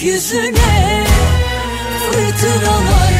gökyüzüne 0.00 1.04
fırtınalar 2.12 3.19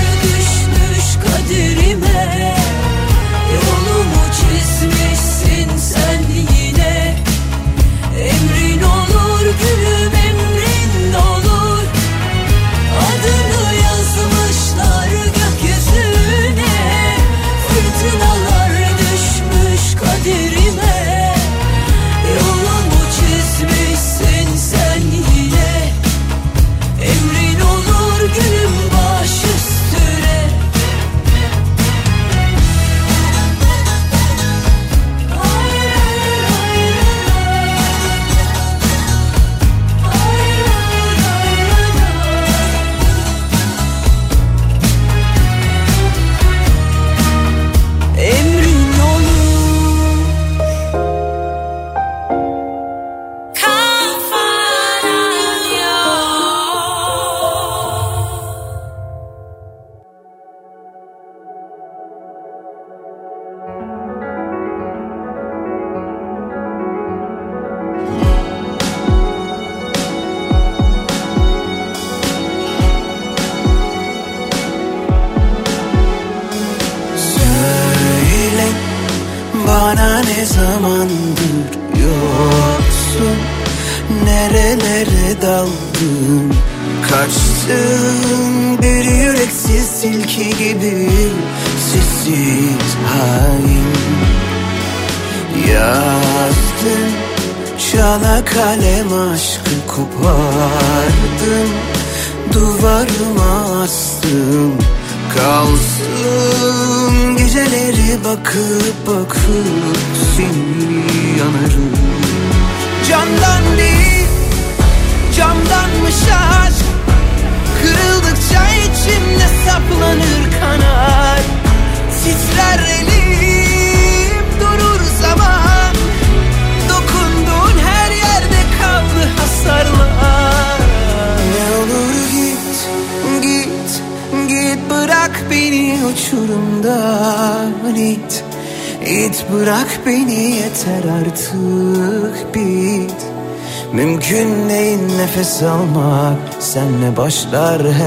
Senle 147.51 148.00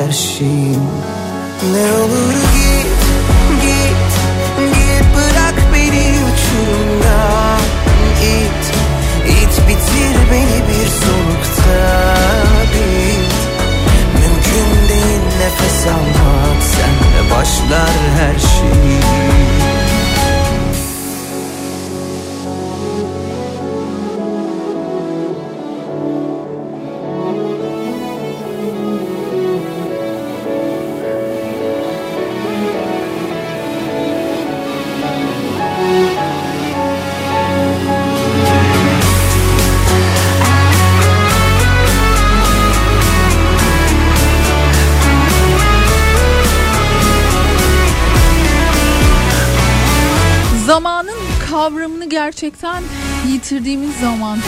gerçekten 52.24 52.84
yitirdiğimiz 53.28 53.96
zaman 53.96 54.40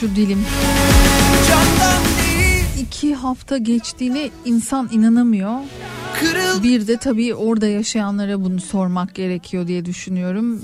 şu 0.00 0.16
dilim. 0.16 0.44
iki 2.80 3.14
hafta 3.14 3.56
geçtiğine 3.56 4.30
insan 4.44 4.88
inanamıyor. 4.92 5.58
Bir 6.62 6.86
de 6.86 6.96
tabii 6.96 7.34
orada 7.34 7.66
yaşayanlara 7.66 8.40
bunu 8.44 8.60
sormak 8.60 9.14
gerekiyor 9.14 9.66
diye 9.66 9.84
düşünüyorum. 9.84 10.60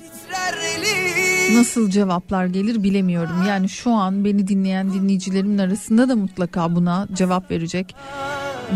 Nasıl 1.55 1.91
cevaplar 1.91 2.47
gelir 2.47 2.83
bilemiyorum. 2.83 3.45
Yani 3.49 3.69
şu 3.69 3.91
an 3.91 4.25
beni 4.25 4.49
dinleyen 4.49 4.93
dinleyicilerimin 4.93 5.59
arasında 5.59 6.09
da 6.09 6.17
mutlaka 6.17 6.77
buna 6.77 7.09
cevap 7.13 7.51
verecek 7.51 7.97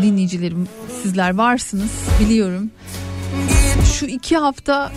dinleyicilerim 0.01 0.67
sizler 1.03 1.35
varsınız 1.35 1.91
biliyorum. 2.19 2.71
Şu 3.99 4.05
iki 4.05 4.37
hafta 4.37 4.91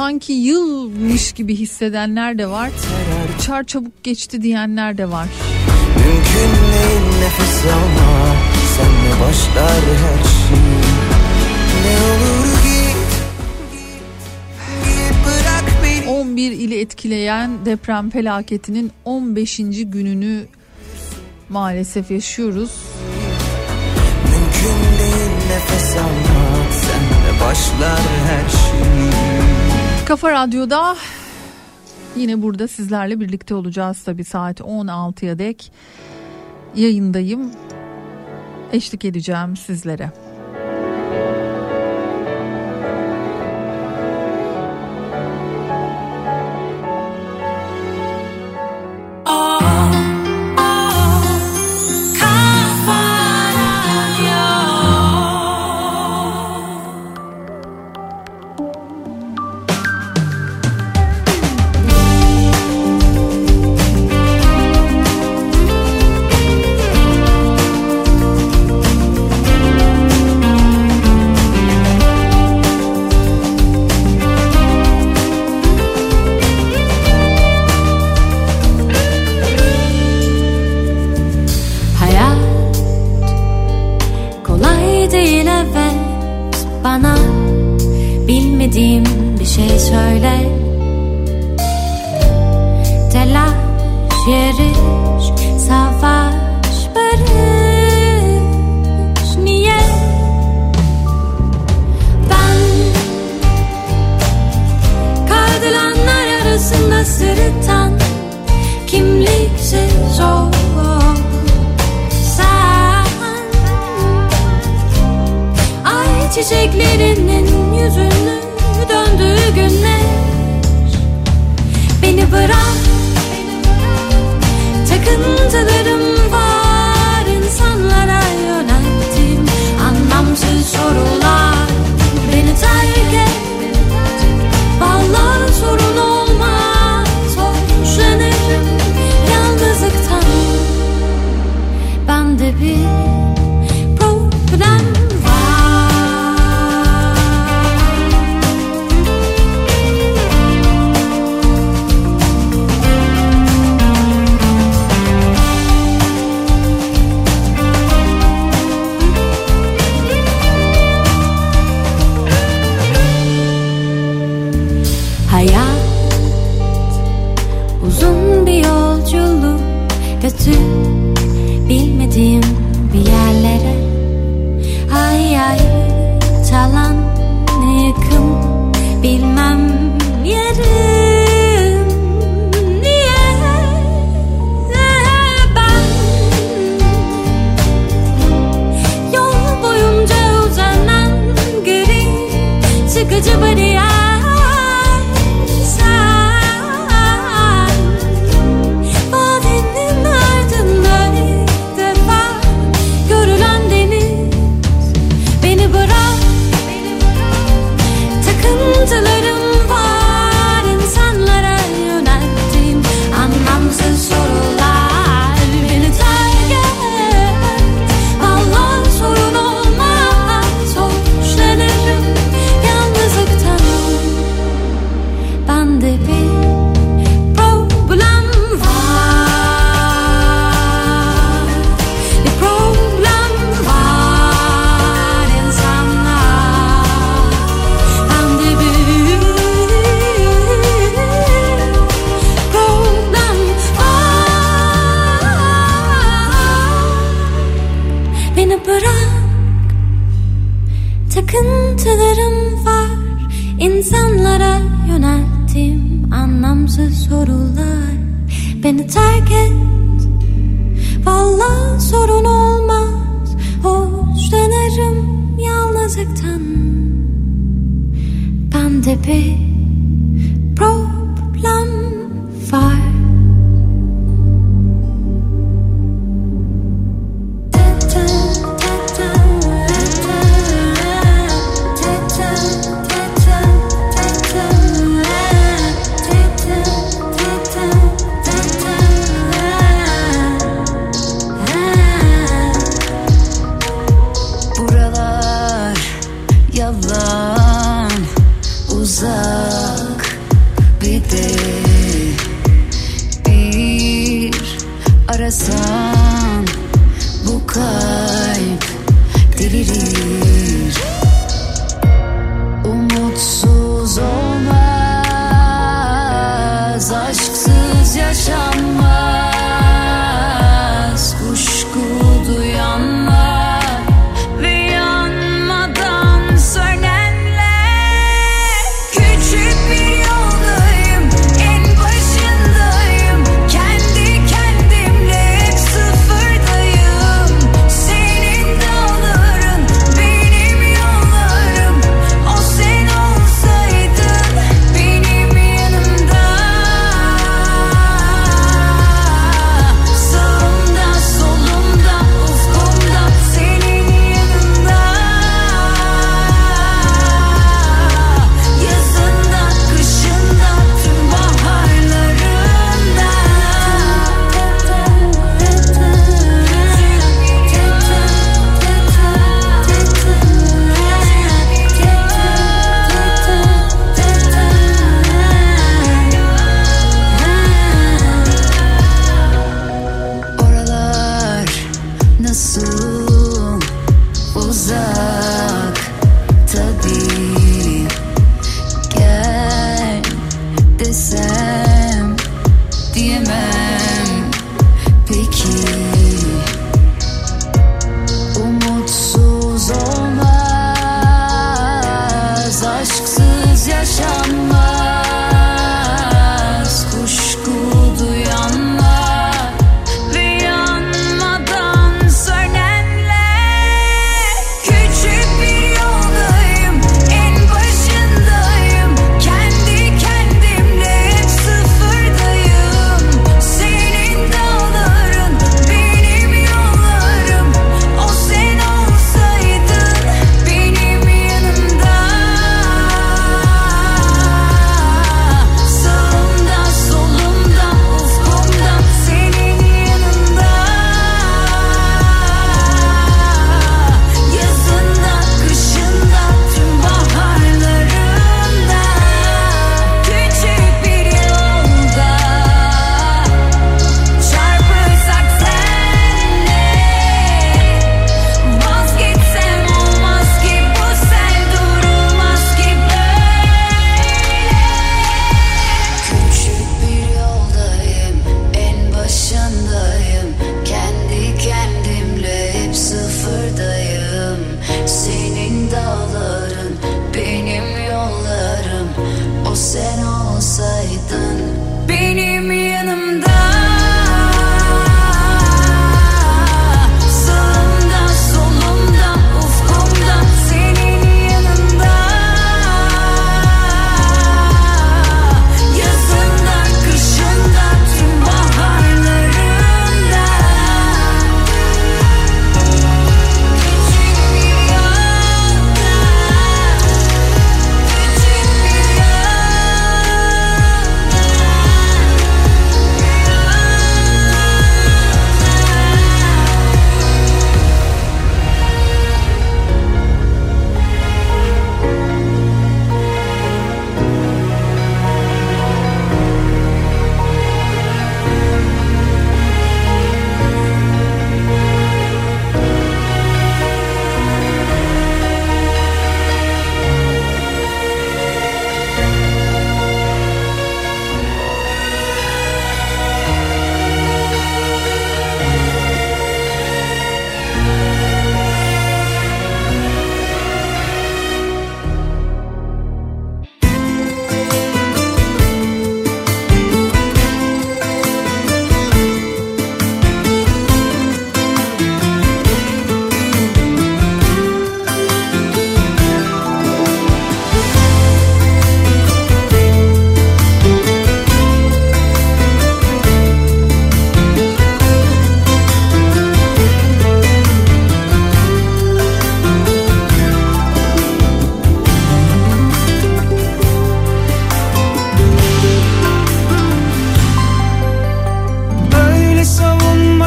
sanki 0.00 0.32
yılmış 0.32 1.32
gibi 1.32 1.56
hissedenler 1.56 2.38
de 2.38 2.46
var. 2.46 2.70
Çar 3.46 3.64
çabuk 3.64 4.04
geçti 4.04 4.42
diyenler 4.42 4.98
de 4.98 5.10
var. 5.10 5.28
Mümkün 5.96 6.52
değil 6.72 7.18
nefes 7.22 7.64
alma 7.64 8.36
Senle 8.76 9.20
başlar 9.20 9.80
her 10.02 10.24
şey 10.24 10.58
Ne 11.84 11.96
olur 12.06 12.46
git 12.64 13.10
Git 14.84 15.14
bırak 15.26 15.64
beni 15.84 16.10
11 16.10 16.52
ili 16.52 16.80
etkileyen 16.80 17.64
deprem 17.64 18.10
felaketinin 18.10 18.92
15. 19.04 19.56
gününü 19.84 20.46
maalesef 21.48 22.10
yaşıyoruz. 22.10 22.70
Mümkün 24.24 24.98
değil 24.98 25.30
nefes 25.48 25.96
almak 25.96 26.72
Senle 26.72 27.40
başlar 27.40 28.00
her 28.26 28.50
şey 28.50 29.49
Kafa 30.10 30.32
Radyo'da 30.32 30.96
yine 32.16 32.42
burada 32.42 32.68
sizlerle 32.68 33.20
birlikte 33.20 33.54
olacağız 33.54 34.02
tabii 34.04 34.24
saat 34.24 34.60
16'ya 34.60 35.38
dek 35.38 35.72
yayındayım. 36.76 37.52
Eşlik 38.72 39.04
edeceğim 39.04 39.56
sizlere. 39.56 40.12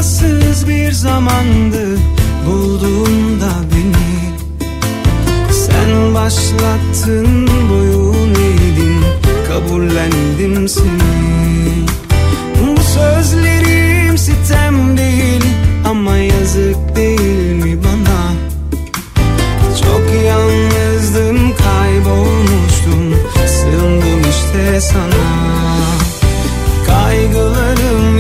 Acımasız 0.04 0.68
bir 0.68 0.92
zamandı 0.92 1.98
bulduğunda 2.46 3.52
beni. 3.72 4.34
Sen 5.52 6.14
başlattın 6.14 7.48
boyun 7.70 8.30
eğdin 8.30 9.02
kabullendim 9.48 10.70
seni. 10.70 11.86
Bu 12.62 12.82
sözlerim 12.82 14.18
sitem 14.18 14.98
değil 14.98 15.44
ama 15.86 16.18
yazık 16.18 16.96
değil 16.96 17.64
mi 17.64 17.78
bana? 17.84 18.34
Çok 19.82 20.26
yalnızdım 20.26 21.38
kaybolmuştum 21.56 23.16
sığındım 23.48 24.22
işte 24.30 24.82
sana. 24.82 25.24
Kaygılarım 26.88 28.13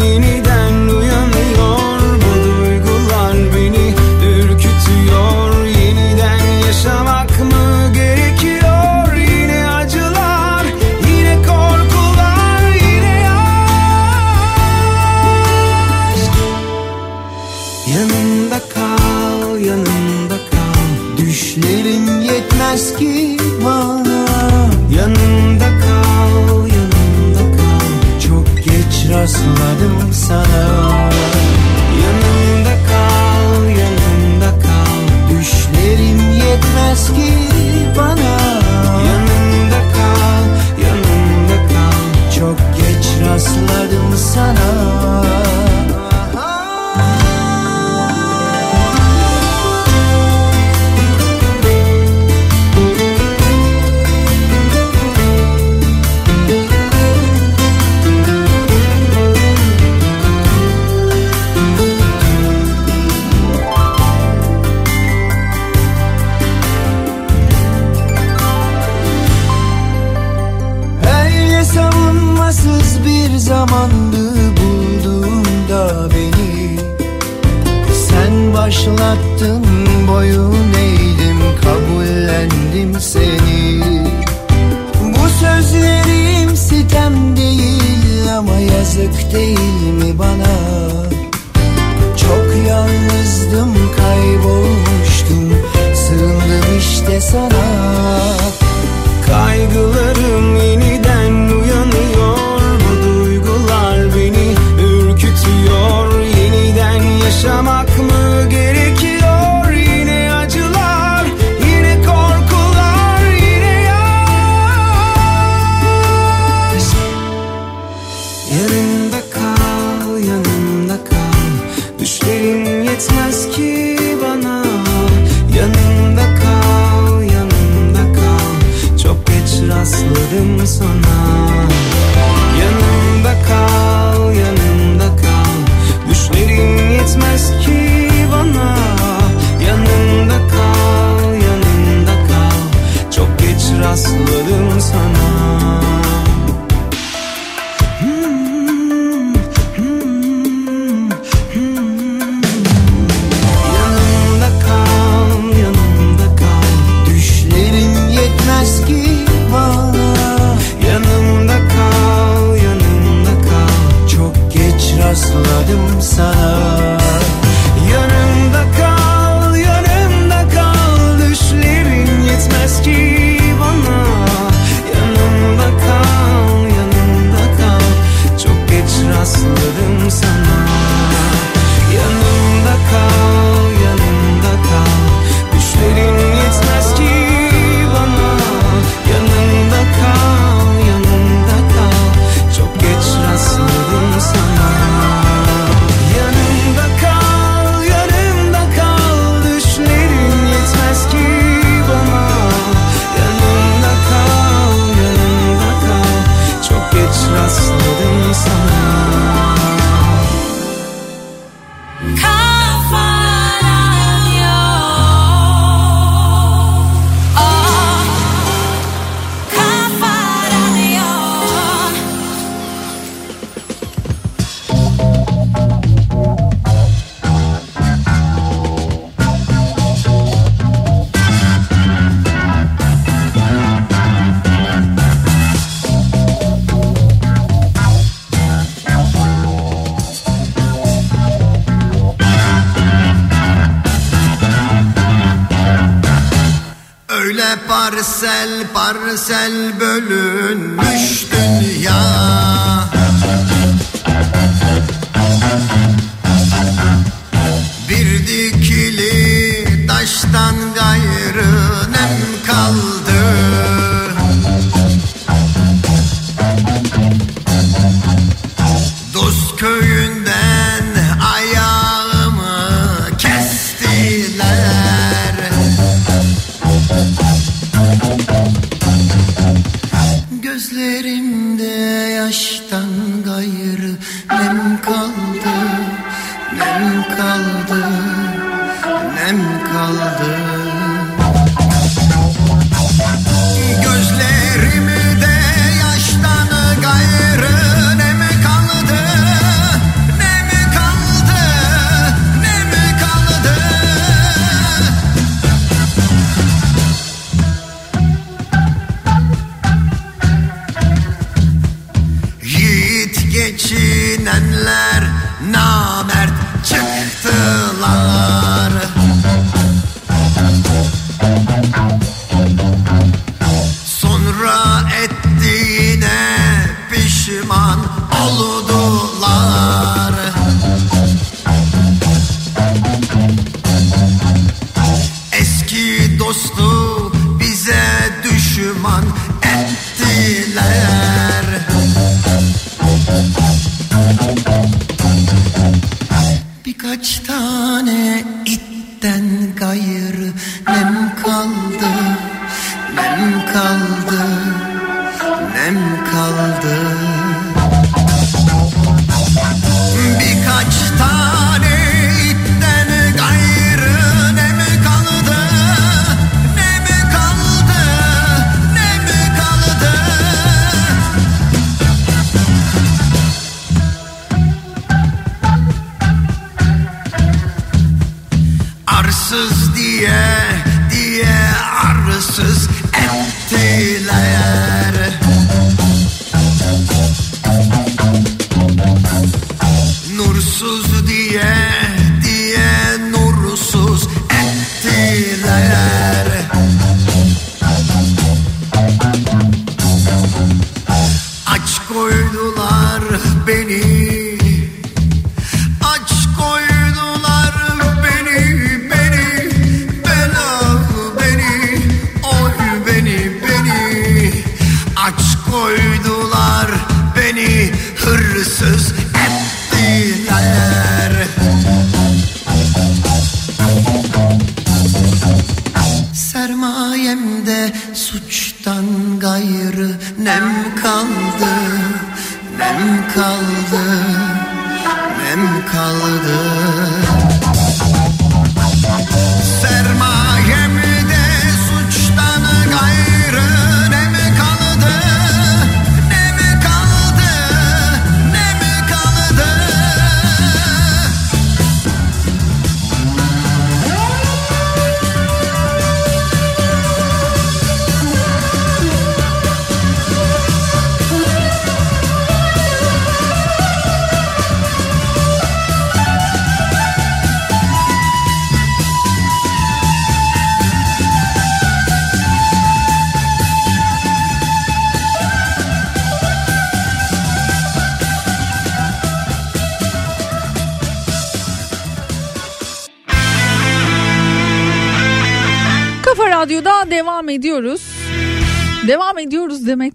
벗어나 44.33 44.72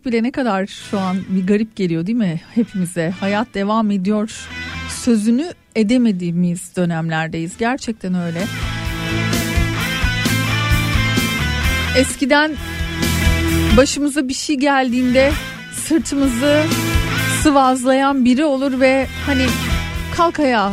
bile 0.09 0.23
ne 0.23 0.31
kadar 0.31 0.67
şu 0.67 1.01
an 1.01 1.17
bir 1.29 1.47
garip 1.47 1.77
geliyor 1.77 2.07
değil 2.07 2.19
mi 2.19 2.41
hepimize? 2.55 3.15
Hayat 3.21 3.55
devam 3.55 3.91
ediyor 3.91 4.49
sözünü 4.89 5.53
edemediğimiz 5.77 6.77
dönemlerdeyiz. 6.77 7.57
Gerçekten 7.59 8.15
öyle. 8.15 8.45
Eskiden 11.97 12.53
başımıza 13.77 14.29
bir 14.29 14.35
şey 14.35 14.57
geldiğinde 14.57 15.33
sırtımızı 15.73 16.63
sıvazlayan 17.43 18.25
biri 18.25 18.45
olur 18.45 18.81
ve 18.81 19.07
hani 19.27 19.47
kalk 20.17 20.41
ayağa 20.41 20.73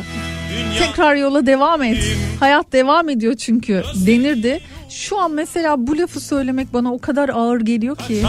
tekrar 0.80 1.16
yola 1.16 1.46
devam 1.46 1.84
et. 1.84 2.18
Hayat 2.40 2.74
devam 2.74 3.10
ediyor 3.10 3.36
çünkü 3.36 3.84
denirdi. 4.06 4.60
Şu 4.90 5.20
an 5.20 5.32
mesela 5.32 5.88
bu 5.88 5.98
lafı 5.98 6.20
söylemek 6.20 6.74
bana 6.74 6.94
o 6.94 7.00
kadar 7.00 7.30
ağır 7.30 7.62
geliyor 7.62 7.96
ki 7.96 8.24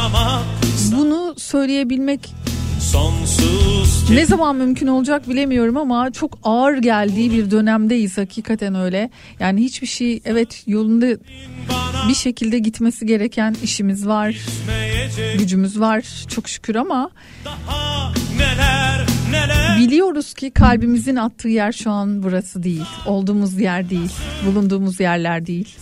bunu 0.96 1.35
söyleyebilmek 1.38 2.35
Sonsuz 2.80 4.11
ne 4.11 4.26
zaman 4.26 4.56
mümkün 4.56 4.87
olacak 4.87 5.28
bilemiyorum 5.28 5.76
ama 5.76 6.11
çok 6.12 6.38
ağır 6.42 6.76
geldiği 6.78 7.32
bir 7.32 7.50
dönemdeyiz 7.50 8.18
hakikaten 8.18 8.74
öyle. 8.74 9.11
Yani 9.40 9.61
hiçbir 9.61 9.87
şey 9.87 10.20
evet 10.24 10.62
yolunda 10.66 11.06
bir 12.09 12.14
şekilde 12.14 12.59
gitmesi 12.59 13.06
gereken 13.06 13.56
işimiz 13.62 14.06
var. 14.06 14.37
Gücümüz 15.38 15.80
var 15.80 16.04
çok 16.28 16.48
şükür 16.48 16.74
ama 16.74 17.11
neler 18.37 19.06
neler 19.30 19.78
biliyoruz 19.78 20.35
ki 20.35 20.50
kalbimizin 20.50 21.16
attığı 21.16 21.48
yer 21.48 21.72
şu 21.72 21.90
an 21.90 22.22
burası 22.22 22.62
değil. 22.62 22.85
Olduğumuz 23.06 23.61
yer 23.61 23.90
değil. 23.90 24.12
Bulunduğumuz 24.46 25.00
yerler 25.00 25.46
değil. 25.46 25.76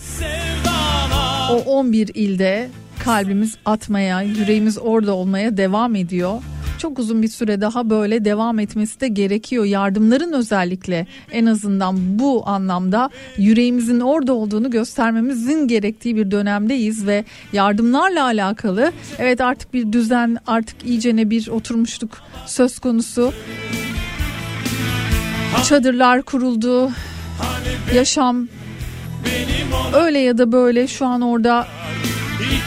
O 1.51 1.55
11 1.55 2.11
ilde 2.13 2.69
kalbimiz 3.05 3.57
atmaya, 3.65 4.21
yüreğimiz 4.21 4.77
orada 4.77 5.13
olmaya 5.13 5.57
devam 5.57 5.95
ediyor. 5.95 6.41
Çok 6.77 6.99
uzun 6.99 7.21
bir 7.21 7.27
süre 7.27 7.61
daha 7.61 7.89
böyle 7.89 8.25
devam 8.25 8.59
etmesi 8.59 8.99
de 8.99 9.07
gerekiyor. 9.07 9.65
Yardımların 9.65 10.33
özellikle 10.33 11.07
en 11.31 11.45
azından 11.45 12.19
bu 12.19 12.47
anlamda 12.47 13.09
yüreğimizin 13.37 13.99
orada 13.99 14.33
olduğunu 14.33 14.71
göstermemizin 14.71 15.67
gerektiği 15.67 16.15
bir 16.15 16.31
dönemdeyiz 16.31 17.07
ve 17.07 17.25
yardımlarla 17.53 18.23
alakalı 18.23 18.91
evet 19.19 19.41
artık 19.41 19.73
bir 19.73 19.91
düzen 19.91 20.37
artık 20.47 20.85
iyicene 20.85 21.29
bir 21.29 21.47
oturmuşluk 21.47 22.21
söz 22.45 22.79
konusu. 22.79 23.33
Çadırlar 25.69 26.21
kuruldu. 26.21 26.91
Yaşam 27.95 28.47
öyle 29.93 30.19
ya 30.19 30.37
da 30.37 30.51
böyle 30.51 30.87
şu 30.87 31.05
an 31.05 31.21
orada 31.21 31.67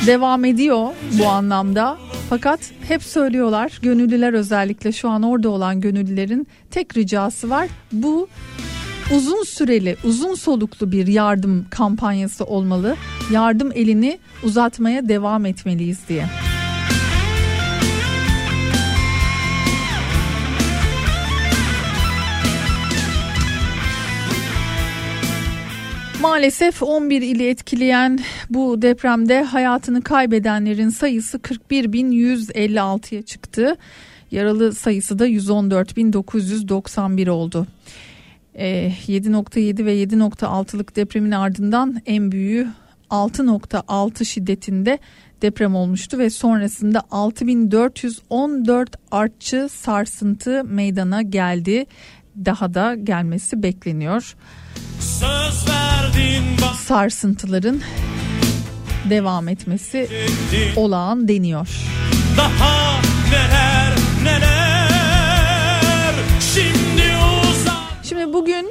devam 0.07 0.45
ediyor 0.45 0.89
bu 1.19 1.27
anlamda. 1.27 1.99
Fakat 2.31 2.61
hep 2.89 3.03
söylüyorlar 3.03 3.79
gönüllüler 3.83 4.33
özellikle 4.33 4.93
şu 4.93 5.09
an 5.09 5.23
orada 5.23 5.49
olan 5.49 5.81
gönüllülerin 5.81 6.47
tek 6.71 6.97
ricası 6.97 7.51
var. 7.51 7.69
Bu 7.93 8.29
uzun 9.15 9.45
süreli, 9.45 9.97
uzun 10.05 10.35
soluklu 10.35 10.93
bir 10.93 11.07
yardım 11.07 11.67
kampanyası 11.71 12.45
olmalı. 12.45 12.97
Yardım 13.33 13.73
elini 13.75 14.19
uzatmaya 14.43 15.09
devam 15.09 15.47
etmeliyiz 15.47 15.99
diye. 16.09 16.25
Maalesef 26.39 26.83
11 26.83 27.23
ili 27.23 27.49
etkileyen 27.49 28.19
bu 28.51 28.83
depremde 28.83 29.43
hayatını 29.43 30.03
kaybedenlerin 30.03 30.89
sayısı 30.89 31.39
41.156'ya 31.39 33.23
çıktı. 33.23 33.77
Yaralı 34.31 34.75
sayısı 34.75 35.19
da 35.19 35.29
114.991 35.29 37.31
oldu. 37.31 37.67
Ee, 38.55 38.93
7.7 39.07 39.85
ve 39.85 40.03
7.6'lık 40.03 40.97
depremin 40.97 41.31
ardından 41.31 42.03
en 42.07 42.33
büyüğü 42.33 42.69
6.6 43.11 44.25
şiddetinde 44.25 44.99
deprem 45.43 45.75
olmuştu 45.75 46.19
ve 46.19 46.31
sonrasında 46.31 47.03
6414 47.11 48.97
artçı 49.11 49.69
sarsıntı 49.69 50.65
meydana 50.65 51.23
geldi. 51.23 51.87
Daha 52.45 52.75
da 52.75 52.95
gelmesi 52.95 53.63
bekleniyor. 53.63 54.35
Sarsıntıların 56.87 57.81
devam 59.11 59.49
etmesi 59.49 60.09
olağan 60.77 61.29
deniyor. 61.29 61.69
daha 62.37 63.01
neler 63.31 63.93
neler 64.23 66.15
Şimdi 66.55 67.03
uzak 67.51 67.77
Şimdi 68.03 68.33
bugün 68.33 68.71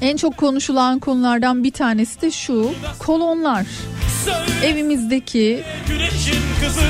en 0.00 0.16
çok 0.16 0.36
konuşulan 0.36 0.98
konulardan 0.98 1.64
bir 1.64 1.72
tanesi 1.72 2.22
de 2.22 2.30
şu 2.30 2.72
kolonlar. 2.98 3.66
söyle 4.24 4.66
Evimizdeki 4.66 5.62
güneşin 5.88 6.42
kızı 6.60 6.80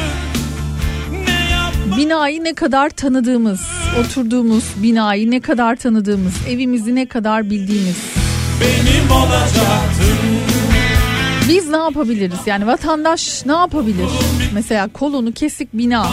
binayı 1.96 2.44
ne 2.44 2.54
kadar 2.54 2.90
tanıdığımız, 2.90 3.60
oturduğumuz 4.00 4.64
binayı 4.76 5.30
ne 5.30 5.40
kadar 5.40 5.76
tanıdığımız, 5.76 6.34
evimizi 6.48 6.94
ne 6.94 7.06
kadar 7.06 7.50
bildiğimiz. 7.50 7.96
benim 8.60 9.10
olacaktın 9.10 10.18
Biz 11.48 11.68
ne 11.68 11.76
yapabiliriz? 11.76 12.38
Yani 12.46 12.66
vatandaş 12.66 13.46
ne 13.46 13.52
yapabilir? 13.52 14.08
Mesela 14.54 14.88
kolonu 14.88 15.32
kesik 15.32 15.72
bina 15.72 16.06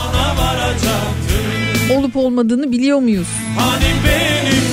olup 1.98 2.16
olmadığını 2.16 2.72
biliyor 2.72 3.00
muyuz? 3.00 3.28
Hani 3.58 3.86
benim 4.06 4.64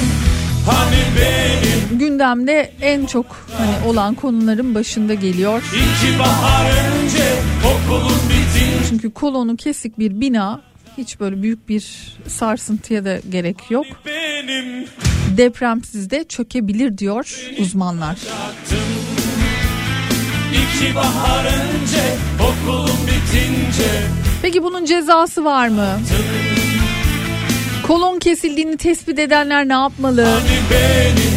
Hani 0.71 0.97
benim 1.17 1.99
Gündemde 1.99 2.73
en 2.81 3.07
çok 3.07 3.27
hani 3.59 3.93
olan 3.93 4.15
konuların 4.15 4.75
başında 4.75 5.15
geliyor. 5.15 5.63
İki 5.73 6.19
bahar 6.19 6.67
önce 6.67 7.25
okulun 7.65 8.21
bitince 8.29 8.89
Çünkü 8.89 9.11
kolonu 9.11 9.57
kesik 9.57 9.99
bir 9.99 10.21
bina 10.21 10.61
hiç 10.99 11.21
böyle 11.21 11.43
büyük 11.43 11.69
bir 11.69 12.15
sarsıntıya 12.29 13.05
da 13.05 13.19
gerek 13.31 13.71
yok. 13.71 13.87
benim 14.07 14.85
Depremsiz 15.37 16.11
de 16.11 16.25
çökebilir 16.25 16.99
diyor 16.99 17.41
uzmanlar. 17.59 18.17
İki 20.53 20.95
bahar 20.95 21.45
önce 21.45 22.03
okulun 22.41 22.99
bitince 23.07 23.91
Peki 24.43 24.63
bunun 24.63 24.85
cezası 24.85 25.45
var 25.45 25.69
mı? 25.69 25.89
Kolon 27.87 28.19
kesildiğini 28.19 28.77
tespit 28.77 29.19
edenler 29.19 29.69
ne 29.69 29.73
yapmalı? 29.73 30.25
Hani 30.25 30.59
benim 30.71 31.36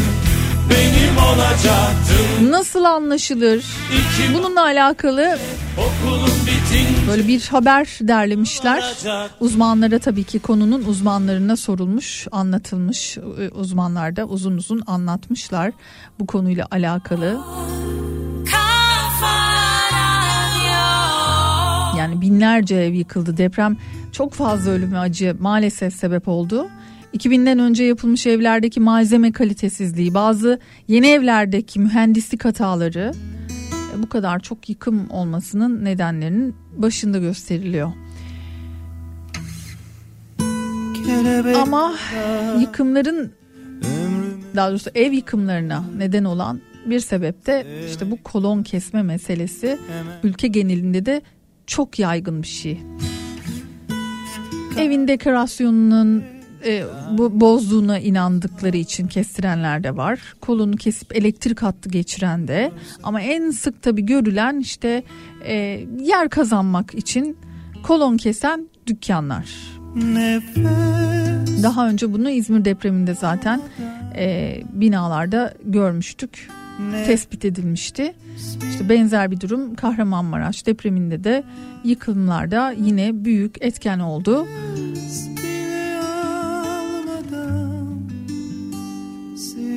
benim 0.69 1.17
olacaktın 1.17 2.51
Nasıl 2.51 2.83
anlaşılır? 2.83 3.57
İki 3.57 4.33
Bununla 4.33 4.63
alakalı 4.63 5.37
böyle 7.07 7.27
bir 7.27 7.47
haber 7.47 7.87
derlemişler. 8.01 8.83
Uzmanlara 9.39 9.99
tabii 9.99 10.23
ki 10.23 10.39
konunun 10.39 10.83
uzmanlarına 10.83 11.55
sorulmuş, 11.55 12.27
anlatılmış. 12.31 13.17
Ee, 13.17 13.49
Uzmanlar 13.49 14.15
da 14.15 14.25
uzun 14.25 14.57
uzun 14.57 14.81
anlatmışlar 14.87 15.71
bu 16.19 16.27
konuyla 16.27 16.67
alakalı. 16.71 17.37
Yani 21.97 22.21
binlerce 22.21 22.75
ev 22.75 22.93
yıkıldı. 22.93 23.37
Deprem 23.37 23.77
çok 24.11 24.33
fazla 24.33 24.71
ölüm 24.71 24.93
ve 24.93 24.99
acı 24.99 25.35
maalesef 25.39 25.93
sebep 25.93 26.27
oldu. 26.27 26.67
2000'den 27.13 27.59
önce 27.59 27.83
yapılmış 27.83 28.27
evlerdeki 28.27 28.79
malzeme 28.79 29.31
kalitesizliği, 29.31 30.13
bazı 30.13 30.59
yeni 30.87 31.07
evlerdeki 31.07 31.79
mühendislik 31.79 32.45
hataları 32.45 33.11
e, 33.95 34.03
bu 34.03 34.09
kadar 34.09 34.39
çok 34.39 34.69
yıkım 34.69 35.09
olmasının 35.09 35.85
nedenlerinin 35.85 36.55
başında 36.77 37.17
gösteriliyor. 37.17 37.91
Ama 41.61 41.93
yıkımların 42.59 43.31
daha 44.55 44.69
doğrusu 44.69 44.89
ev 44.95 45.11
yıkımlarına 45.11 45.83
neden 45.97 46.23
olan 46.23 46.61
bir 46.85 46.99
sebep 46.99 47.45
de 47.45 47.65
işte 47.89 48.11
bu 48.11 48.23
kolon 48.23 48.63
kesme 48.63 49.03
meselesi 49.03 49.77
ülke 50.23 50.47
genelinde 50.47 51.05
de 51.05 51.21
çok 51.67 51.99
yaygın 51.99 52.41
bir 52.41 52.47
şey. 52.47 52.79
Evin 54.77 55.07
dekorasyonunun 55.07 56.23
e, 56.65 56.83
bu 57.11 57.39
bozduğuna 57.39 57.99
inandıkları 57.99 58.77
için 58.77 59.07
kestirenler 59.07 59.83
de 59.83 59.97
var. 59.97 60.19
Kolunu 60.41 60.75
kesip 60.75 61.15
elektrik 61.15 61.61
hattı 61.61 61.89
geçiren 61.89 62.47
de. 62.47 62.71
Ama 63.03 63.21
en 63.21 63.51
sık 63.51 63.81
tabi 63.81 64.05
görülen 64.05 64.59
işte 64.59 65.03
e, 65.45 65.53
yer 65.99 66.29
kazanmak 66.29 66.95
için 66.95 67.37
kolon 67.83 68.17
kesen 68.17 68.69
dükkanlar. 68.87 69.45
Daha 71.63 71.89
önce 71.89 72.13
bunu 72.13 72.29
İzmir 72.29 72.65
depreminde 72.65 73.13
zaten 73.13 73.61
e, 74.15 74.57
binalarda 74.73 75.53
görmüştük. 75.65 76.49
Tespit 77.05 77.45
edilmişti. 77.45 78.13
İşte 78.71 78.89
benzer 78.89 79.31
bir 79.31 79.41
durum 79.41 79.75
Kahramanmaraş 79.75 80.65
depreminde 80.65 81.23
de 81.23 81.43
yıkımlarda 81.83 82.71
yine 82.71 83.25
büyük 83.25 83.55
etken 83.61 83.99
oldu. 83.99 84.47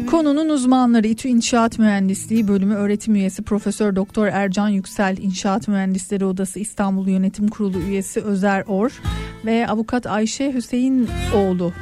Konunun 0.07 0.49
uzmanları 0.49 1.07
İTÜ 1.07 1.29
İnşaat 1.29 1.79
Mühendisliği 1.79 2.49
Bölümü 2.49 2.75
öğretim 2.75 3.15
üyesi 3.15 3.43
Profesör 3.43 3.97
Doktor 3.97 4.27
Ercan 4.27 4.69
Yüksel, 4.69 5.17
İnşaat 5.19 5.69
Mühendisleri 5.69 6.25
Odası 6.25 6.59
İstanbul 6.59 7.09
Yönetim 7.09 7.49
Kurulu 7.49 7.79
üyesi 7.79 8.21
Özer 8.21 8.65
Or 8.67 9.01
ve 9.45 9.69
avukat 9.69 10.07
Ayşe 10.07 10.55
Hüseyinoğlu 10.55 11.73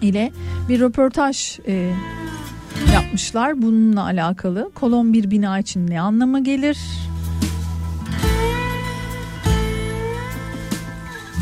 ile 0.00 0.32
bir 0.68 0.80
röportaj 0.80 1.58
e, 1.66 1.92
yapmışlar. 2.94 3.62
Bununla 3.62 4.04
alakalı 4.04 4.70
kolon 4.74 5.12
bir 5.12 5.30
bina 5.30 5.58
için 5.58 5.86
ne 5.86 6.00
anlama 6.00 6.38
gelir? 6.38 6.78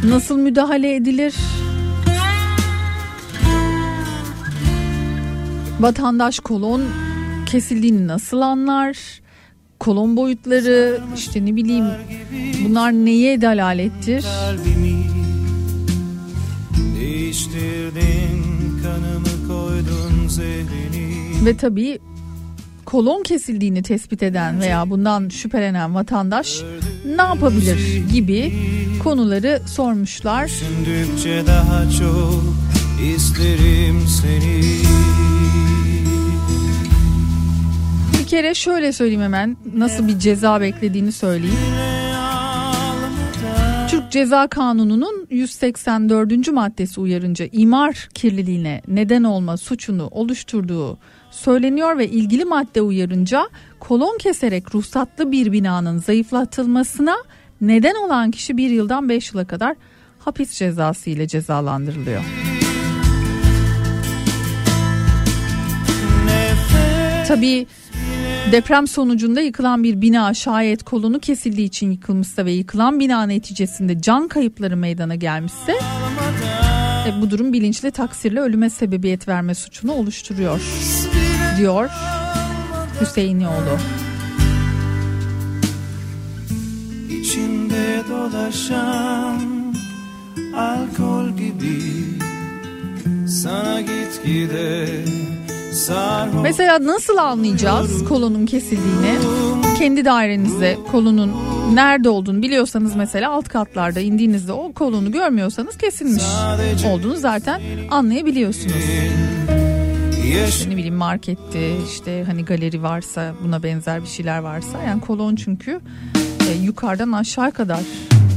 Nasıl 0.04 0.38
müdahale 0.38 0.94
edilir? 0.94 1.34
Vatandaş 5.80 6.38
kolon 6.38 6.82
kesildiğini 7.46 8.06
nasıl 8.06 8.40
anlar? 8.40 8.96
Kolon 9.78 10.16
boyutları 10.16 11.00
işte 11.16 11.46
ne 11.46 11.56
bileyim 11.56 11.84
bunlar 12.64 12.92
neye 12.92 13.40
delalettir? 13.40 14.22
Kalbimi 14.22 15.04
değiştirdin 17.00 18.42
kanımı 18.82 19.48
koydun 19.48 20.28
zehrini 20.28 21.46
Ve 21.46 21.56
tabii 21.56 21.98
kolon 22.84 23.22
kesildiğini 23.22 23.82
tespit 23.82 24.22
eden 24.22 24.60
veya 24.60 24.90
bundan 24.90 25.28
şüphelenen 25.28 25.94
vatandaş 25.94 26.62
ne 27.16 27.22
yapabilir 27.22 28.06
gibi 28.12 28.52
konuları 29.04 29.62
sormuşlar. 29.66 30.46
Düşündükçe 30.46 31.46
daha 31.46 31.90
çok 31.90 32.42
isterim 33.16 34.04
seni 34.20 34.80
kere 38.30 38.54
şöyle 38.54 38.92
söyleyeyim 38.92 39.22
hemen 39.22 39.56
nasıl 39.74 40.08
bir 40.08 40.18
ceza 40.18 40.60
beklediğini 40.60 41.12
söyleyeyim. 41.12 41.56
Türk 43.90 44.10
Ceza 44.10 44.46
Kanunu'nun 44.46 45.26
184. 45.30 46.52
maddesi 46.52 47.00
uyarınca 47.00 47.48
imar 47.52 48.08
kirliliğine 48.14 48.82
neden 48.88 49.24
olma 49.24 49.56
suçunu 49.56 50.08
oluşturduğu 50.10 50.98
söyleniyor 51.30 51.98
ve 51.98 52.08
ilgili 52.08 52.44
madde 52.44 52.82
uyarınca 52.82 53.48
kolon 53.80 54.18
keserek 54.18 54.74
ruhsatlı 54.74 55.32
bir 55.32 55.52
binanın 55.52 55.98
zayıflatılmasına 55.98 57.16
neden 57.60 57.94
olan 57.94 58.30
kişi 58.30 58.56
bir 58.56 58.70
yıldan 58.70 59.08
5 59.08 59.32
yıla 59.32 59.46
kadar 59.46 59.76
hapis 60.18 60.52
cezası 60.52 61.10
ile 61.10 61.28
cezalandırılıyor. 61.28 62.22
Tabii 67.28 67.66
deprem 68.52 68.86
sonucunda 68.86 69.40
yıkılan 69.40 69.84
bir 69.84 70.00
bina 70.00 70.34
şayet 70.34 70.82
kolonu 70.82 71.20
kesildiği 71.20 71.66
için 71.66 71.90
yıkılmışsa 71.90 72.44
ve 72.44 72.52
yıkılan 72.52 73.00
bina 73.00 73.22
neticesinde 73.26 74.00
can 74.00 74.28
kayıpları 74.28 74.76
meydana 74.76 75.14
gelmişse 75.14 75.72
e, 77.06 77.20
bu 77.20 77.30
durum 77.30 77.52
bilinçli 77.52 77.90
taksirle 77.90 78.40
ölüme 78.40 78.70
sebebiyet 78.70 79.28
verme 79.28 79.54
suçunu 79.54 79.92
oluşturuyor 79.92 80.60
diyor 81.58 81.90
Hüseyinoğlu. 83.00 83.78
İçinde 87.10 88.02
dolaşan 88.10 89.74
alkol 90.56 91.28
gibi 91.28 91.82
sana 93.26 93.80
git 93.80 94.24
gide 94.24 94.86
Mesela 96.42 96.87
nasıl 96.87 97.16
anlayacağız 97.16 98.04
kolonun 98.04 98.46
kesildiğini? 98.46 99.14
Kendi 99.78 100.04
dairenizde 100.04 100.78
kolonun 100.92 101.33
nerede 101.74 102.09
olduğunu 102.09 102.42
biliyorsanız 102.42 102.96
mesela 102.96 103.30
alt 103.30 103.48
katlarda 103.48 104.00
indiğinizde 104.00 104.52
o 104.52 104.72
kolonu 104.72 105.12
görmüyorsanız 105.12 105.78
kesilmiş 105.78 106.22
olduğunu 106.92 107.16
zaten 107.16 107.61
anlayabiliyorsunuz. 107.90 108.74
İşte 110.48 110.70
ne 110.70 110.76
bileyim 110.76 110.94
markette 110.94 111.76
işte 111.85 112.24
hani 112.26 112.44
galeri 112.44 112.83
varsa 112.83 113.33
buna 113.44 113.62
benzer 113.62 114.02
bir 114.02 114.09
şeyler 114.09 114.38
varsa 114.38 114.83
yani 114.87 115.00
kolon 115.00 115.37
çünkü 115.37 115.80
e, 116.50 116.62
yukarıdan 116.62 117.12
aşağı 117.12 117.52
kadar 117.52 117.80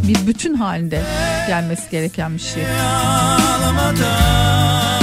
bir 0.08 0.28
bütün 0.28 0.54
halinde 0.54 1.02
gelmesi 1.48 1.91
gereken 1.91 2.34
bir 2.34 2.39
şey. 2.39 2.63
ağlamadan 2.82 5.03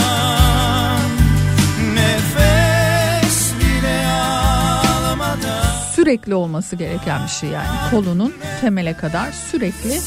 Sürekli 6.01 6.35
olması 6.35 6.77
gereken 6.77 7.23
bir 7.25 7.29
şey 7.29 7.51
yani 7.51 7.67
kolonun 7.91 8.35
temele 8.61 8.97
kadar 8.97 9.33
sürekli 9.33 10.01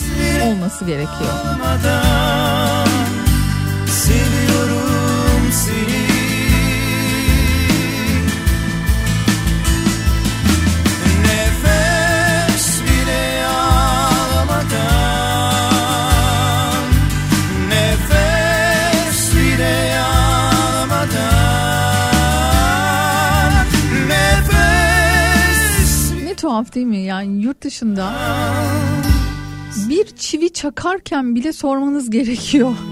olması 0.49 0.85
gerekiyor. 0.85 1.33
Tuhaf 26.53 26.75
değil 26.75 26.85
mi 26.85 26.97
yani 26.97 27.43
yurt 27.43 27.61
dışında 27.61 28.13
bir 29.89 30.05
çivi 30.05 30.53
çakarken 30.53 31.35
bile 31.35 31.53
sormanız 31.53 32.09
gerekiyor. 32.09 32.75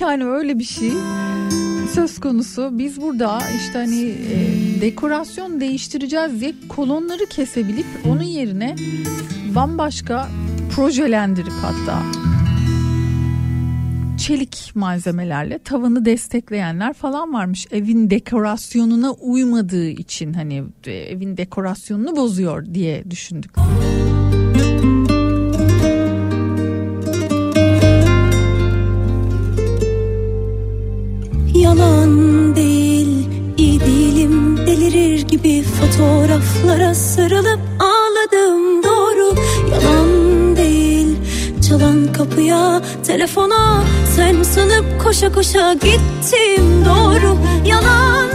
Yani 0.00 0.24
öyle 0.24 0.58
bir 0.58 0.64
şey 0.64 0.92
söz 1.94 2.20
konusu. 2.20 2.68
Biz 2.72 3.00
burada 3.00 3.38
işte 3.56 3.78
hani 3.78 4.00
e, 4.04 4.80
dekorasyon 4.80 5.60
değiştireceğiz 5.60 6.40
diye 6.40 6.54
kolonları 6.68 7.26
kesebilip 7.26 7.86
onun 8.08 8.22
yerine 8.22 8.76
bambaşka 9.54 10.28
projelendirip 10.76 11.52
hatta 11.52 12.02
çelik 14.20 14.72
malzemelerle 14.74 15.58
tavanı 15.58 16.04
destekleyenler 16.04 16.92
falan 16.92 17.32
varmış. 17.32 17.66
Evin 17.70 18.10
dekorasyonuna 18.10 19.12
uymadığı 19.12 19.88
için 19.88 20.32
hani 20.32 20.64
e, 20.86 20.92
evin 20.92 21.36
dekorasyonunu 21.36 22.16
bozuyor 22.16 22.74
diye 22.74 23.10
düşündük. 23.10 23.50
Yalan 31.54 32.56
değil, 32.56 33.28
iyi 33.58 33.80
değilim 33.80 34.56
Delirir 34.56 35.28
gibi 35.28 35.62
fotoğraflara 35.62 36.94
sarılıp 36.94 37.69
telefona. 43.20 43.84
Sen 44.16 44.42
sanıp 44.42 45.02
koşa 45.02 45.32
koşa 45.32 45.72
gittim 45.72 46.84
doğru 46.84 47.38
Yalan 47.66 48.29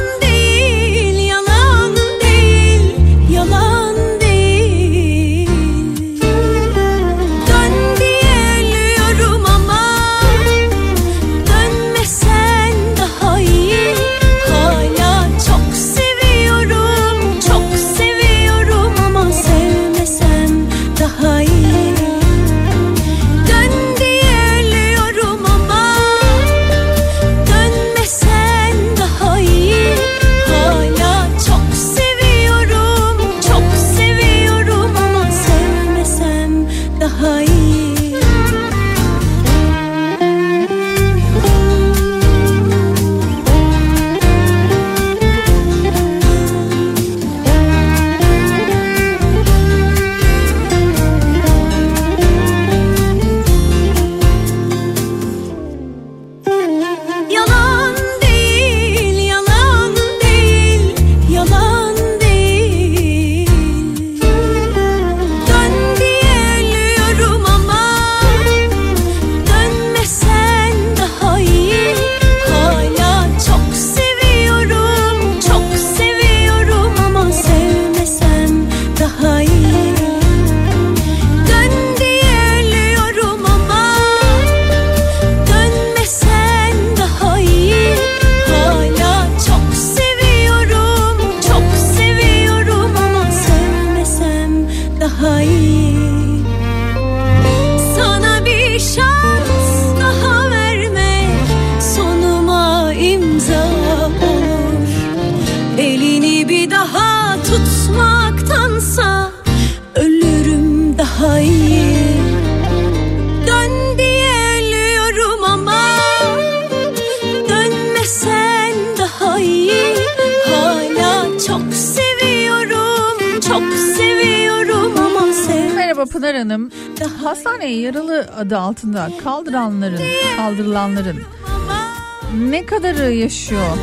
kadarı 133.06 133.20
yaşıyor 133.20 133.78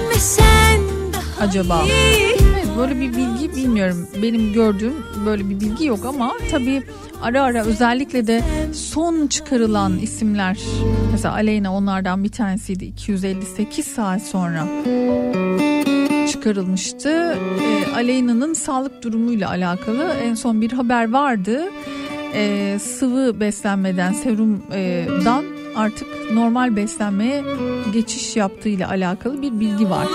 acaba? 1.40 1.84
Evet, 1.86 2.42
böyle 2.78 3.00
bir 3.00 3.16
bilgi 3.16 3.56
bilmiyorum. 3.56 4.08
Benim 4.22 4.52
gördüğüm 4.52 4.94
böyle 5.26 5.50
bir 5.50 5.60
bilgi 5.60 5.86
yok 5.86 6.04
ama 6.06 6.32
tabii 6.50 6.82
ara 7.22 7.42
ara 7.42 7.64
özellikle 7.64 8.26
de 8.26 8.42
son 8.72 9.26
çıkarılan 9.26 9.98
isimler 9.98 10.58
mesela 11.12 11.34
Aleyna 11.34 11.74
onlardan 11.74 12.24
bir 12.24 12.28
tanesiydi 12.28 12.84
258 12.84 13.86
saat 13.86 14.22
sonra 14.22 14.66
çıkarılmıştı. 16.28 17.36
Ee, 17.62 17.94
Aleyna'nın 17.94 18.54
sağlık 18.54 19.02
durumuyla 19.02 19.48
alakalı 19.48 20.14
en 20.22 20.34
son 20.34 20.60
bir 20.60 20.72
haber 20.72 21.12
vardı. 21.12 21.64
Ee, 22.34 22.78
sıvı 22.82 23.40
beslenmeden 23.40 24.12
serumdan 24.12 25.44
artık 25.76 26.21
normal 26.34 26.76
beslenmeye 26.76 27.44
geçiş 27.92 28.36
yaptığıyla 28.36 28.88
alakalı 28.88 29.42
bir 29.42 29.60
bilgi 29.60 29.90
var. 29.90 30.06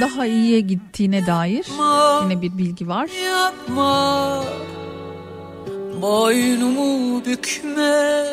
Daha 0.00 0.26
iyiye 0.26 0.60
gittiğine 0.60 1.26
dair 1.26 1.66
yine 2.22 2.42
bir 2.42 2.58
bilgi 2.58 2.88
var. 2.88 3.10
yapma. 3.32 4.44
Boynumu 6.02 7.24
bükme. 7.24 8.24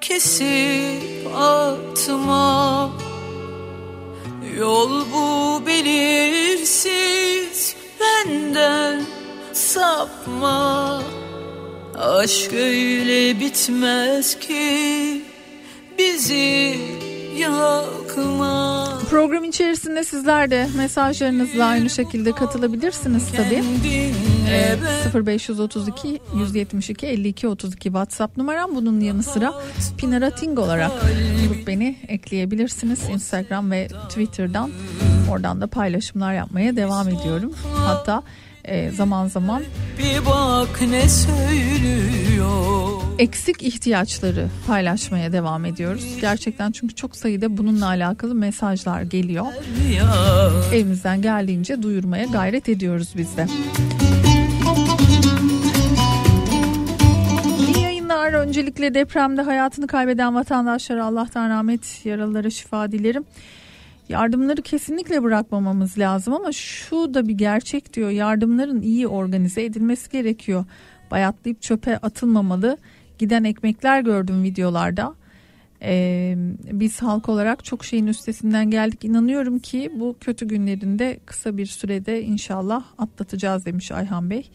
Kesip 0.00 1.26
atma. 1.36 2.90
Yol 4.58 5.04
bu 5.12 5.66
belirsiz. 5.66 7.76
Benden 8.00 9.02
sapma. 9.52 11.02
Aşk 11.98 12.52
öyle 12.52 13.40
bitmez 13.40 14.38
ki 14.38 15.22
bizi 16.18 16.78
yakma 17.38 18.88
Program 19.10 19.44
içerisinde 19.44 20.04
sizler 20.04 20.50
de 20.50 20.68
mesajlarınızla 20.76 21.64
aynı 21.64 21.90
şekilde 21.90 22.32
katılabilirsiniz 22.32 23.32
tabii. 23.32 23.64
Ee, 24.48 24.76
0532 25.26 26.20
172 26.34 27.06
52 27.06 27.48
32 27.48 27.82
WhatsApp 27.82 28.36
numaram 28.36 28.74
bunun 28.74 29.00
yanı 29.00 29.22
sıra 29.22 29.54
Pinarating 29.98 30.58
olarak 30.58 30.92
bulup 31.48 31.66
beni 31.66 31.96
ekleyebilirsiniz 32.08 33.08
Instagram 33.08 33.70
ve 33.70 33.88
Twitter'dan. 34.08 34.70
Oradan 35.32 35.60
da 35.60 35.66
paylaşımlar 35.66 36.34
yapmaya 36.34 36.76
devam 36.76 37.08
ediyorum. 37.08 37.54
Hatta 37.74 38.22
e, 38.64 38.90
zaman 38.90 39.28
zaman 39.28 39.62
Bir 39.98 40.26
bak 40.26 40.80
ne 40.90 41.08
söylüyor 41.08 42.78
eksik 43.18 43.62
ihtiyaçları 43.62 44.48
paylaşmaya 44.66 45.32
devam 45.32 45.64
ediyoruz. 45.64 46.04
Gerçekten 46.20 46.72
çünkü 46.72 46.94
çok 46.94 47.16
sayıda 47.16 47.56
bununla 47.56 47.86
alakalı 47.86 48.34
mesajlar 48.34 49.02
geliyor. 49.02 49.46
Elimizden 50.72 51.22
geldiğince 51.22 51.82
duyurmaya 51.82 52.24
gayret 52.24 52.68
ediyoruz 52.68 53.08
biz 53.16 53.36
de. 53.36 53.46
Yayınlar. 57.80 58.32
Öncelikle 58.32 58.94
depremde 58.94 59.42
hayatını 59.42 59.86
kaybeden 59.86 60.34
vatandaşlara 60.34 61.04
Allah'tan 61.04 61.50
rahmet, 61.50 62.06
yaralılara 62.06 62.50
şifa 62.50 62.92
dilerim. 62.92 63.24
Yardımları 64.08 64.62
kesinlikle 64.62 65.22
bırakmamamız 65.22 65.98
lazım 65.98 66.34
ama 66.34 66.52
şu 66.52 67.14
da 67.14 67.28
bir 67.28 67.34
gerçek 67.34 67.94
diyor. 67.94 68.10
Yardımların 68.10 68.82
iyi 68.82 69.06
organize 69.06 69.64
edilmesi 69.64 70.10
gerekiyor. 70.10 70.64
Bayatlayıp 71.10 71.62
çöpe 71.62 71.96
atılmamalı. 71.96 72.78
Giden 73.18 73.44
ekmekler 73.44 74.00
gördüm 74.00 74.42
videolarda. 74.42 75.14
Ee, 75.82 76.34
biz 76.72 77.02
halk 77.02 77.28
olarak 77.28 77.64
çok 77.64 77.84
şeyin 77.84 78.06
üstesinden 78.06 78.70
geldik. 78.70 79.04
İnanıyorum 79.04 79.58
ki 79.58 79.92
bu 79.94 80.16
kötü 80.20 80.48
günlerinde 80.48 81.18
kısa 81.26 81.56
bir 81.56 81.66
sürede 81.66 82.22
inşallah 82.22 82.84
atlatacağız 82.98 83.66
demiş 83.66 83.92
Ayhan 83.92 84.30
Bey. 84.30 84.50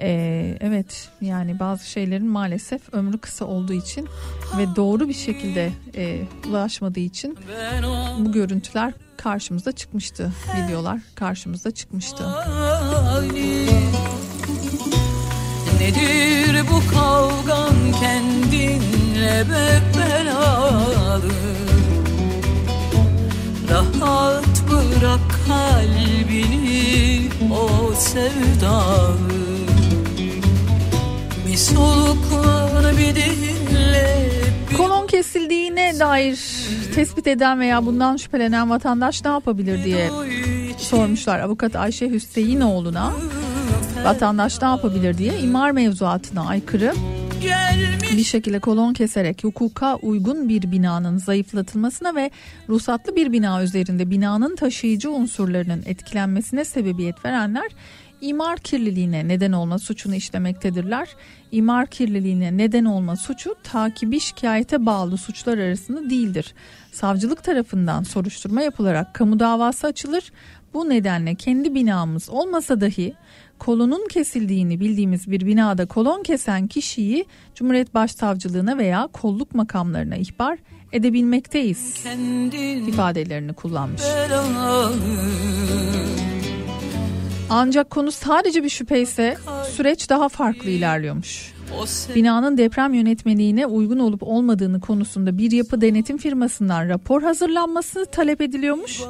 Ee, 0.00 0.58
evet 0.60 1.08
yani 1.20 1.58
bazı 1.58 1.90
şeylerin 1.90 2.26
maalesef 2.26 2.94
ömrü 2.94 3.18
kısa 3.18 3.44
olduğu 3.44 3.72
için 3.72 4.08
ve 4.58 4.76
doğru 4.76 5.08
bir 5.08 5.14
şekilde 5.14 5.72
e, 5.96 6.22
ulaşmadığı 6.48 7.00
için 7.00 7.38
bu 8.18 8.32
görüntüler 8.32 8.92
karşımıza 9.16 9.72
çıkmıştı. 9.72 10.32
Videolar 10.56 10.98
karşımıza 11.14 11.70
çıkmıştı. 11.70 12.24
Nedir 15.80 16.62
bu 16.70 16.94
kavgan 16.94 17.74
kendinle 18.00 19.44
be 19.50 19.80
belalı 19.98 21.32
Rahat 23.70 24.62
bırak 24.70 25.20
kalbini 25.46 27.28
o 27.52 27.94
sevdalı 27.94 29.65
Kolon 34.76 35.06
kesildiğine 35.06 36.00
dair 36.00 36.38
tespit 36.94 37.26
eden 37.26 37.60
veya 37.60 37.86
bundan 37.86 38.16
şüphelenen 38.16 38.70
vatandaş 38.70 39.24
ne 39.24 39.30
yapabilir 39.30 39.84
diye 39.84 40.10
sormuşlar 40.78 41.40
avukat 41.40 41.76
Ayşe 41.76 42.10
Hüseyinoğlu'na. 42.10 43.12
Vatandaş 44.04 44.62
ne 44.62 44.68
yapabilir 44.68 45.18
diye 45.18 45.38
imar 45.38 45.70
mevzuatına 45.70 46.46
aykırı 46.46 46.92
bir 48.16 48.24
şekilde 48.24 48.58
kolon 48.58 48.92
keserek 48.92 49.44
hukuka 49.44 49.96
uygun 49.96 50.48
bir 50.48 50.70
binanın 50.72 51.18
zayıflatılmasına 51.18 52.14
ve 52.14 52.30
ruhsatlı 52.68 53.16
bir 53.16 53.32
bina 53.32 53.62
üzerinde 53.62 54.10
binanın 54.10 54.56
taşıyıcı 54.56 55.10
unsurlarının 55.10 55.82
etkilenmesine 55.86 56.64
sebebiyet 56.64 57.24
verenler 57.24 57.68
imar 58.20 58.58
kirliliğine 58.58 59.28
neden 59.28 59.52
olma 59.52 59.78
suçunu 59.78 60.14
işlemektedirler. 60.14 61.08
İmar 61.52 61.86
kirliliğine 61.86 62.56
neden 62.56 62.84
olma 62.84 63.16
suçu 63.16 63.54
takibi 63.62 64.20
şikayete 64.20 64.86
bağlı 64.86 65.16
suçlar 65.18 65.58
arasında 65.58 66.10
değildir. 66.10 66.54
Savcılık 66.92 67.44
tarafından 67.44 68.02
soruşturma 68.02 68.62
yapılarak 68.62 69.14
kamu 69.14 69.40
davası 69.40 69.86
açılır. 69.86 70.32
Bu 70.74 70.88
nedenle 70.88 71.34
kendi 71.34 71.74
binamız 71.74 72.30
olmasa 72.30 72.80
dahi 72.80 73.14
kolonun 73.58 74.08
kesildiğini 74.08 74.80
bildiğimiz 74.80 75.30
bir 75.30 75.46
binada 75.46 75.86
kolon 75.86 76.22
kesen 76.22 76.66
kişiyi 76.66 77.26
Cumhuriyet 77.54 77.94
Başsavcılığına 77.94 78.78
veya 78.78 79.08
kolluk 79.12 79.54
makamlarına 79.54 80.16
ihbar 80.16 80.58
edebilmekteyiz 80.92 82.02
kendin 82.02 82.86
ifadelerini 82.86 83.52
kullanmış. 83.52 84.02
belalı 84.02 84.92
Ancak 87.50 87.90
konu 87.90 88.12
sadece 88.12 88.64
bir 88.64 88.68
şüphe 88.68 89.00
ise 89.00 89.36
süreç 89.70 90.10
daha 90.10 90.28
farklı 90.28 90.70
ilerliyormuş. 90.70 91.52
Binanın 92.14 92.58
deprem 92.58 92.94
yönetmeliğine 92.94 93.66
uygun 93.66 93.98
olup 93.98 94.22
olmadığını 94.22 94.80
konusunda 94.80 95.38
bir 95.38 95.50
yapı 95.50 95.80
denetim 95.80 96.16
firmasından 96.16 96.88
rapor 96.88 97.22
hazırlanması 97.22 98.06
talep 98.06 98.40
ediliyormuş. 98.40 99.00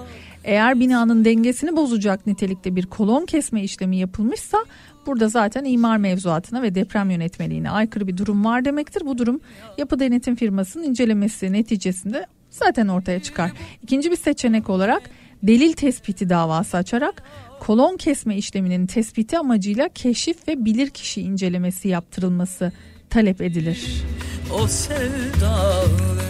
Eğer 0.45 0.80
binanın 0.80 1.24
dengesini 1.24 1.76
bozacak 1.76 2.26
nitelikte 2.26 2.76
bir 2.76 2.87
kolon 2.87 3.26
kesme 3.26 3.62
işlemi 3.62 3.97
yapılmışsa 3.97 4.59
burada 5.07 5.28
zaten 5.28 5.64
imar 5.64 5.97
mevzuatına 5.97 6.62
ve 6.62 6.74
deprem 6.74 7.11
yönetmeliğine 7.11 7.70
aykırı 7.70 8.07
bir 8.07 8.16
durum 8.16 8.45
var 8.45 8.64
demektir. 8.64 9.03
Bu 9.07 9.18
durum 9.18 9.41
yapı 9.78 10.01
denetim 10.01 10.37
firmasının 10.37 10.84
incelemesi 10.84 11.53
neticesinde 11.53 12.26
zaten 12.51 12.89
ortaya 12.89 13.22
çıkar. 13.22 13.53
İkinci 13.82 14.11
bir 14.11 14.16
seçenek 14.16 14.70
olarak 14.70 15.03
delil 15.43 15.72
tespiti 15.72 16.28
davası 16.28 16.76
açarak 16.76 17.22
kolon 17.61 17.96
kesme 17.96 18.36
işleminin 18.36 18.86
tespiti 18.86 19.38
amacıyla 19.38 19.88
keşif 19.88 20.48
ve 20.48 20.64
bilirkişi 20.64 21.20
incelemesi 21.20 21.88
yaptırılması 21.88 22.72
talep 23.11 23.40
edilir. 23.40 24.02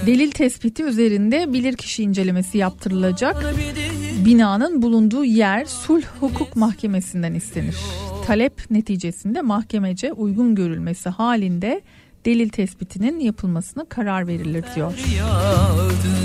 Delil 0.06 0.30
tespiti 0.30 0.82
üzerinde 0.84 1.52
bilirkişi 1.52 2.02
incelemesi 2.02 2.58
yaptırılacak. 2.58 3.54
Binanın 4.24 4.82
bulunduğu 4.82 5.24
yer 5.24 5.64
Sulh 5.64 6.04
Hukuk 6.20 6.56
Mahkemesi'nden 6.56 7.34
istenir. 7.34 7.76
Talep 8.26 8.70
neticesinde 8.70 9.42
mahkemece 9.42 10.12
uygun 10.12 10.54
görülmesi 10.54 11.08
halinde 11.08 11.80
delil 12.24 12.48
tespitinin 12.48 13.20
yapılmasına 13.20 13.84
karar 13.84 14.26
verilir 14.26 14.64
diyor. 14.74 14.92
yağdı 15.18 16.16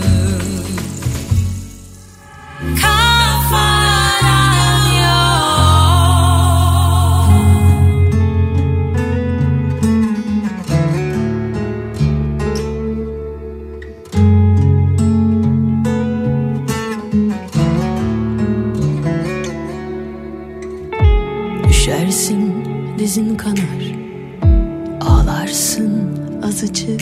azıcık 26.62 27.01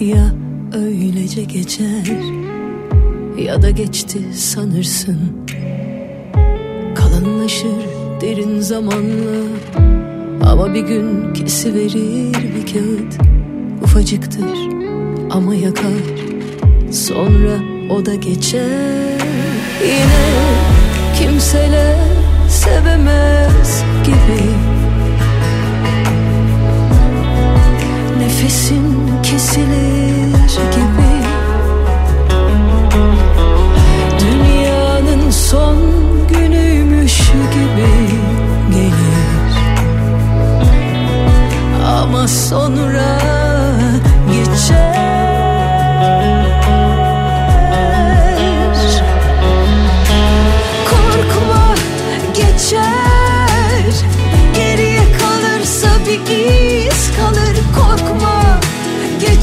Ya 0.00 0.34
öylece 0.74 1.44
geçer 1.44 2.06
Ya 3.38 3.62
da 3.62 3.70
geçti 3.70 4.18
sanırsın. 4.34 5.18
Kalınlaşır 6.94 7.68
derin 8.20 8.60
zamanla 8.60 9.44
Ama 10.42 10.74
bir 10.74 10.80
gün 10.80 11.34
kesiverir 11.34 12.34
bir 12.34 12.72
kağıt. 12.72 13.18
Ufacıktır 13.82 14.58
ama 15.30 15.54
yakar 15.54 16.04
Sonra 16.92 17.58
o 17.90 18.06
da 18.06 18.14
geçer. 18.14 19.20
Yine 19.82 20.34
kimseler 21.18 21.96
sevemez 22.48 23.84
gibi 24.04 24.73
Nefesin 28.24 29.22
kesilir 29.22 30.32
gibi. 30.74 31.14
Dünyanın 34.20 35.30
son 35.30 35.76
günüymüş 36.28 37.18
gibi 37.28 37.92
gelir. 38.70 39.54
Ama 41.86 42.28
sonra 42.28 43.18
geçer 44.32 45.03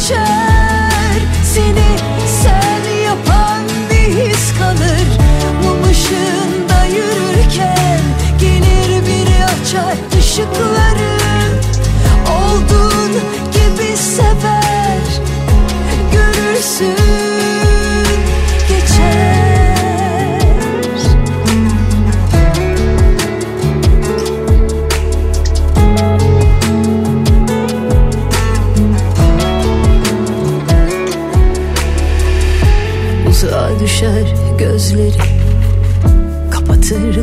geçer 0.01 1.21
Seni 1.43 1.97
sen 2.43 3.03
yapan 3.05 3.63
bir 3.89 4.15
his 4.15 4.53
kalır. 4.59 5.07
Bu 5.63 5.87
ışık 5.89 6.40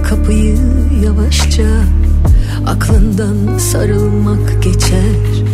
kapıyı 0.08 0.56
yavaşça 1.04 1.62
Aklından 2.66 3.58
sarılmak 3.58 4.62
geçer. 4.62 5.44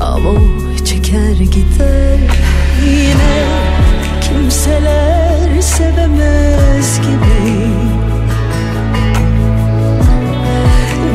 Ama 0.00 0.30
o 0.30 0.84
çeker 0.84 1.34
gider. 1.34 2.18
Yine 2.86 3.44
kimseler 4.20 5.60
sevemez 5.60 7.00
gibi. 7.00 7.66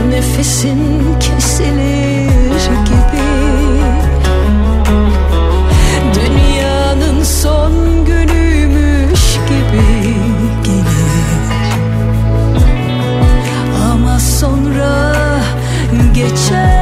Nefesin 0.10 0.80
kesilir 1.20 2.70
gibi. 2.86 3.28
Dünyanın 6.16 7.24
son 7.24 7.76
creature. 16.30 16.76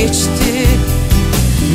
Geçti. 0.00 0.68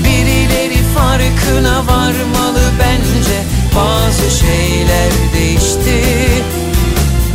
Birileri 0.04 0.84
farkına 0.96 1.88
varmalı 1.88 2.62
bence. 2.80 3.40
Bazı 3.76 4.38
şeyler 4.38 5.12
değişti. 5.34 6.04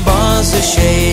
Bazı 0.07 0.62
şeyler 0.62 1.09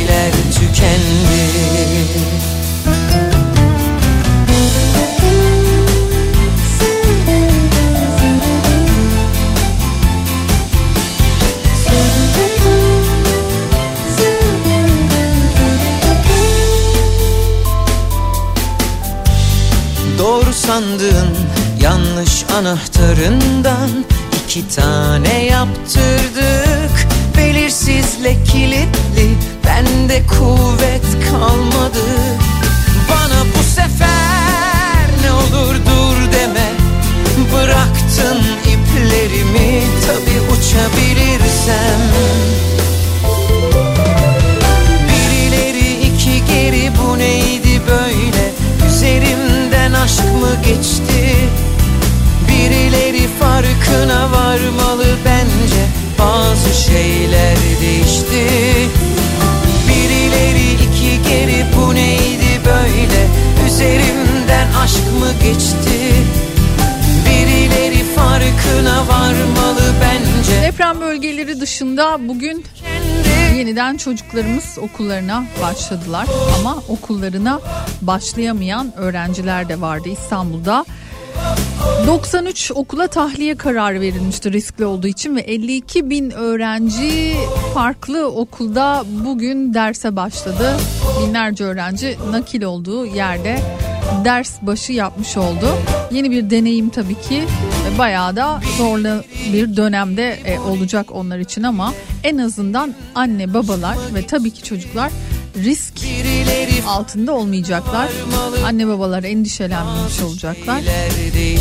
anahtarından 22.57 23.89
iki 24.43 24.67
tane 24.67 25.36
dışında 71.77 72.27
bugün 72.27 72.65
yeniden 73.57 73.97
çocuklarımız 73.97 74.77
okullarına 74.81 75.43
başladılar 75.61 76.27
ama 76.59 76.83
okullarına 76.89 77.59
başlayamayan 78.01 78.97
öğrenciler 78.97 79.69
de 79.69 79.81
vardı 79.81 80.09
İstanbul'da. 80.09 80.85
93 82.07 82.71
okula 82.75 83.07
tahliye 83.07 83.55
kararı 83.55 84.01
verilmişti 84.01 84.51
riskli 84.51 84.85
olduğu 84.85 85.07
için 85.07 85.35
ve 85.35 85.41
52 85.41 86.09
bin 86.09 86.31
öğrenci 86.31 87.35
farklı 87.73 88.27
okulda 88.27 89.03
bugün 89.25 89.73
derse 89.73 90.15
başladı. 90.15 90.77
Binlerce 91.21 91.63
öğrenci 91.63 92.17
nakil 92.31 92.63
olduğu 92.63 93.05
yerde 93.05 93.59
ders 94.25 94.61
başı 94.61 94.93
yapmış 94.93 95.37
oldu. 95.37 95.67
Yeni 96.11 96.31
bir 96.31 96.49
deneyim 96.49 96.89
tabii 96.89 97.21
ki 97.21 97.43
bayağı 97.97 98.35
da 98.35 98.61
zorlu 98.77 99.23
bir 99.53 99.77
dönemde 99.77 100.39
e, 100.45 100.59
olacak 100.59 101.11
onlar 101.11 101.39
için 101.39 101.63
ama 101.63 101.93
en 102.23 102.37
azından 102.37 102.95
anne 103.15 103.53
babalar 103.53 103.97
ve 104.15 104.25
tabii 104.25 104.51
ki 104.51 104.63
çocuklar 104.63 105.11
risk 105.55 105.93
altında 106.87 107.31
olmayacaklar. 107.33 108.09
Anne 108.65 108.87
babalar 108.87 109.23
endişelenmemiş 109.23 110.21
olacaklar. 110.21 110.81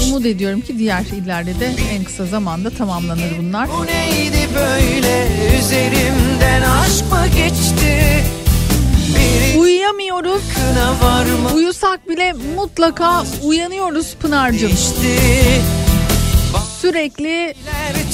Umut 0.08 0.26
ediyorum 0.26 0.60
ki 0.60 0.78
diğer 0.78 1.00
illerde 1.00 1.60
de 1.60 1.74
en 1.92 2.04
kısa 2.04 2.26
zamanda 2.26 2.70
tamamlanır 2.70 3.38
bunlar. 3.38 3.68
Bu 3.78 3.86
neydi 3.86 4.48
böyle 4.54 5.28
üzerimden 5.58 6.62
aşk 6.62 7.12
mı 7.12 7.26
geçti 7.36 8.24
Uyuyamıyoruz. 9.58 10.42
Uyusak 11.54 12.08
bile 12.08 12.32
mutlaka 12.56 13.24
uyanıyoruz 13.42 14.14
Pınar'cığım. 14.14 14.72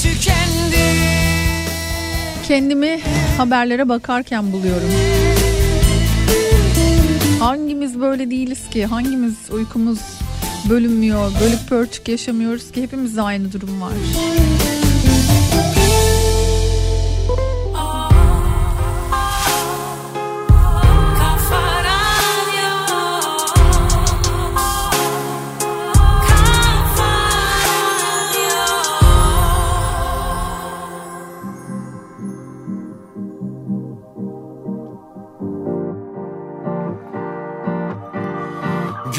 Tükendi 0.03 0.83
kendimi 2.47 2.99
haberlere 3.37 3.89
bakarken 3.89 4.51
buluyorum. 4.51 4.89
Hangimiz 7.39 7.99
böyle 7.99 8.31
değiliz 8.31 8.69
ki? 8.69 8.85
Hangimiz 8.85 9.33
uykumuz 9.51 9.99
bölünmüyor, 10.69 11.31
bölük 11.41 11.69
pörçük 11.69 12.07
yaşamıyoruz 12.07 12.71
ki? 12.71 12.83
Hepimizde 12.83 13.21
aynı 13.21 13.53
durum 13.53 13.81
var. 13.81 13.93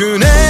Güneş 0.05 0.44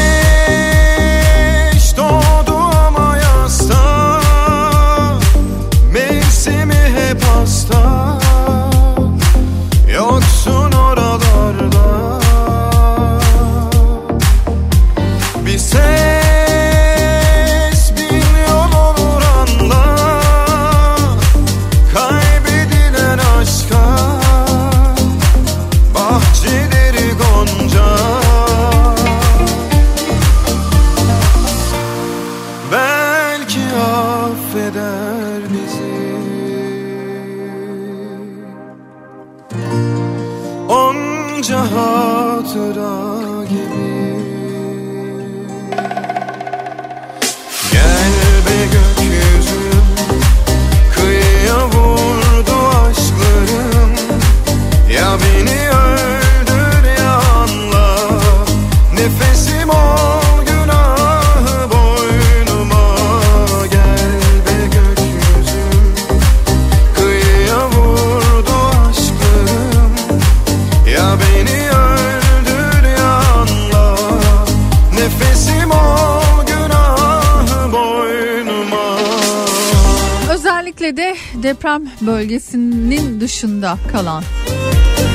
deprem 81.74 82.06
bölgesinin 82.06 83.20
dışında 83.20 83.78
kalan 83.92 84.24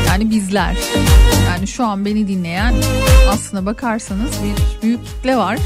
yani 0.07 0.29
bizler 0.29 0.77
yani 1.47 1.67
şu 1.67 1.85
an 1.85 2.05
beni 2.05 2.27
dinleyen 2.27 2.73
aslına 3.29 3.65
bakarsanız 3.65 4.31
bir 4.31 4.81
büyük 4.83 5.05
kitle 5.05 5.37
var. 5.37 5.59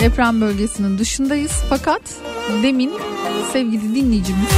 Deprem 0.00 0.40
bölgesinin 0.40 0.98
dışındayız 0.98 1.52
fakat 1.68 2.02
demin 2.62 2.92
sevgili 3.52 3.94
dinleyicimiz 3.94 4.48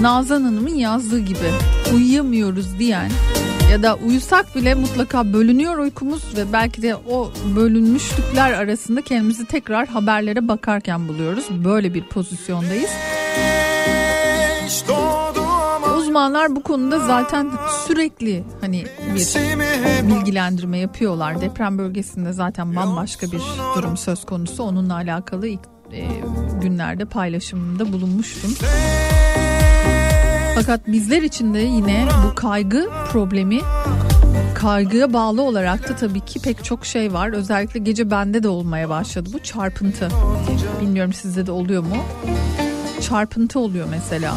Nazan 0.00 0.42
Hanım'ın 0.42 0.74
yazdığı 0.74 1.20
gibi 1.20 1.50
uyuyamıyoruz 1.94 2.78
diyen 2.78 3.10
ya 3.72 3.82
da 3.82 3.94
uyusak 3.94 4.56
bile 4.56 4.74
mutlaka 4.74 5.32
bölünüyor 5.32 5.78
uykumuz 5.78 6.36
ve 6.36 6.52
belki 6.52 6.82
de 6.82 6.96
o 6.96 7.32
bölünmüşlükler 7.56 8.52
arasında 8.52 9.02
kendimizi 9.02 9.46
tekrar 9.46 9.88
haberlere 9.88 10.48
bakarken 10.48 11.08
buluyoruz. 11.08 11.44
Böyle 11.64 11.94
bir 11.94 12.04
pozisyondayız. 12.04 12.90
Uzmanlar 15.98 16.56
bu 16.56 16.62
konuda 16.62 16.98
zaten 16.98 17.50
sürekli 17.86 18.44
hani 18.60 18.84
bir 19.14 20.08
bilgilendirme 20.08 20.78
yapıyorlar. 20.78 21.40
Deprem 21.40 21.78
bölgesinde 21.78 22.32
zaten 22.32 22.76
bambaşka 22.76 23.32
bir 23.32 23.40
durum 23.76 23.96
söz 23.96 24.24
konusu. 24.24 24.62
Onunla 24.62 24.94
alakalı 24.94 25.46
ilk 25.46 25.60
e, 25.92 26.06
günlerde 26.62 27.04
paylaşımında 27.04 27.92
bulunmuştum. 27.92 28.54
Fakat 30.54 30.86
bizler 30.86 31.22
için 31.22 31.54
de 31.54 31.58
yine 31.58 32.06
bu 32.26 32.34
kaygı 32.34 32.90
problemi 33.12 33.60
kaygıya 34.54 35.12
bağlı 35.12 35.42
olarak 35.42 35.88
da 35.88 35.96
tabii 35.96 36.20
ki 36.20 36.40
pek 36.40 36.64
çok 36.64 36.86
şey 36.86 37.12
var. 37.12 37.32
Özellikle 37.32 37.80
gece 37.80 38.10
bende 38.10 38.42
de 38.42 38.48
olmaya 38.48 38.88
başladı 38.88 39.28
bu 39.32 39.38
çarpıntı. 39.38 40.08
Bilmiyorum 40.80 41.12
sizde 41.12 41.46
de 41.46 41.52
oluyor 41.52 41.82
mu? 41.82 41.96
Çarpıntı 43.00 43.58
oluyor 43.58 43.86
mesela. 43.90 44.34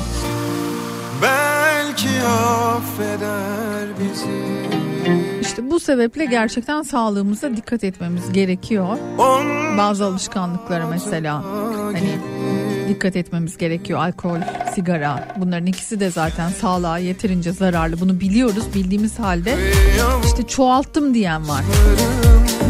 Belki 1.22 2.10
affeder 2.28 3.88
bizi 4.00 4.66
İşte 5.42 5.72
bu 5.72 5.80
sebeple 5.80 6.26
gerçekten 6.26 6.82
sağlığımıza 6.82 7.58
dikkat 7.58 7.84
etmemiz 7.84 8.32
gerekiyor. 8.32 8.98
Bazı 9.78 10.06
alışkanlıklara 10.06 10.88
mesela 10.88 11.44
hani 11.94 12.35
dikkat 12.90 13.16
etmemiz 13.16 13.58
gerekiyor. 13.58 14.00
Alkol, 14.00 14.40
sigara 14.76 15.28
bunların 15.38 15.66
ikisi 15.66 16.00
de 16.00 16.12
zaten 16.12 16.50
sağlığa 16.50 16.98
yeterince 16.98 17.52
zararlı. 17.52 18.00
Bunu 18.00 18.20
biliyoruz. 18.20 18.64
Bildiğimiz 18.76 19.20
halde 19.20 19.58
işte 20.26 20.48
çoğalttım 20.48 21.14
diyen 21.14 21.48
var. 21.48 21.64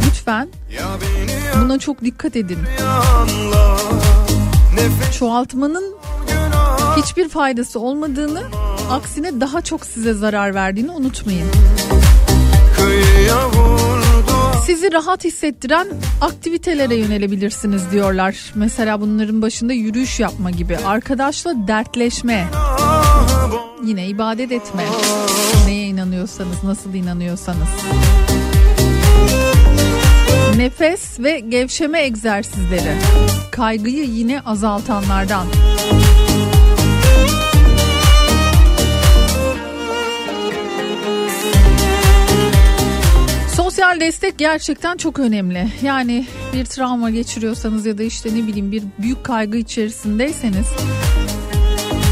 Lütfen 0.08 0.50
buna 1.62 1.80
çok 1.80 2.02
dikkat 2.02 2.36
edin. 2.36 2.60
Çoğaltmanın 5.20 5.96
hiçbir 6.98 7.30
faydası 7.30 7.80
olmadığını, 7.80 8.44
aksine 8.92 9.42
daha 9.42 9.62
çok 9.62 9.86
size 9.86 10.14
zarar 10.14 10.56
verdiğini 10.56 10.92
unutmayın. 10.92 11.48
kıyıya 12.78 13.50
vurdu 13.50 14.05
Sizi 14.66 14.92
rahat 14.92 15.24
hissettiren 15.24 15.88
aktivitelere 16.22 16.96
yönelebilirsiniz 16.96 17.92
diyorlar. 17.92 18.52
Mesela 18.56 19.02
bunların 19.02 19.42
başında 19.42 19.74
yürüyüş 19.74 20.20
yapma 20.20 20.52
gibi, 20.52 20.78
arkadaşla 20.78 21.68
dertleşme, 21.68 22.48
yine 23.84 24.08
ibadet 24.08 24.52
etme. 24.52 24.84
Neye 25.66 25.88
inanıyorsanız, 25.88 26.64
nasıl 26.64 26.94
inanıyorsanız. 26.94 27.68
Nefes 30.58 31.20
ve 31.20 31.40
gevşeme 31.40 32.04
egzersizleri. 32.04 32.98
Kaygıyı 33.52 34.06
yine 34.06 34.42
azaltanlardan. 34.42 35.48
Sosyal 43.76 44.00
destek 44.00 44.38
gerçekten 44.38 44.98
çok 44.98 45.20
önemli. 45.20 45.68
Yani 45.82 46.26
bir 46.54 46.66
travma 46.66 47.10
geçiriyorsanız 47.10 47.86
ya 47.86 47.98
da 47.98 48.04
işte 48.04 48.30
ne 48.30 48.48
bileyim 48.48 48.72
bir 48.72 48.84
büyük 49.00 49.24
kaygı 49.24 49.58
içerisindeyseniz 49.58 50.68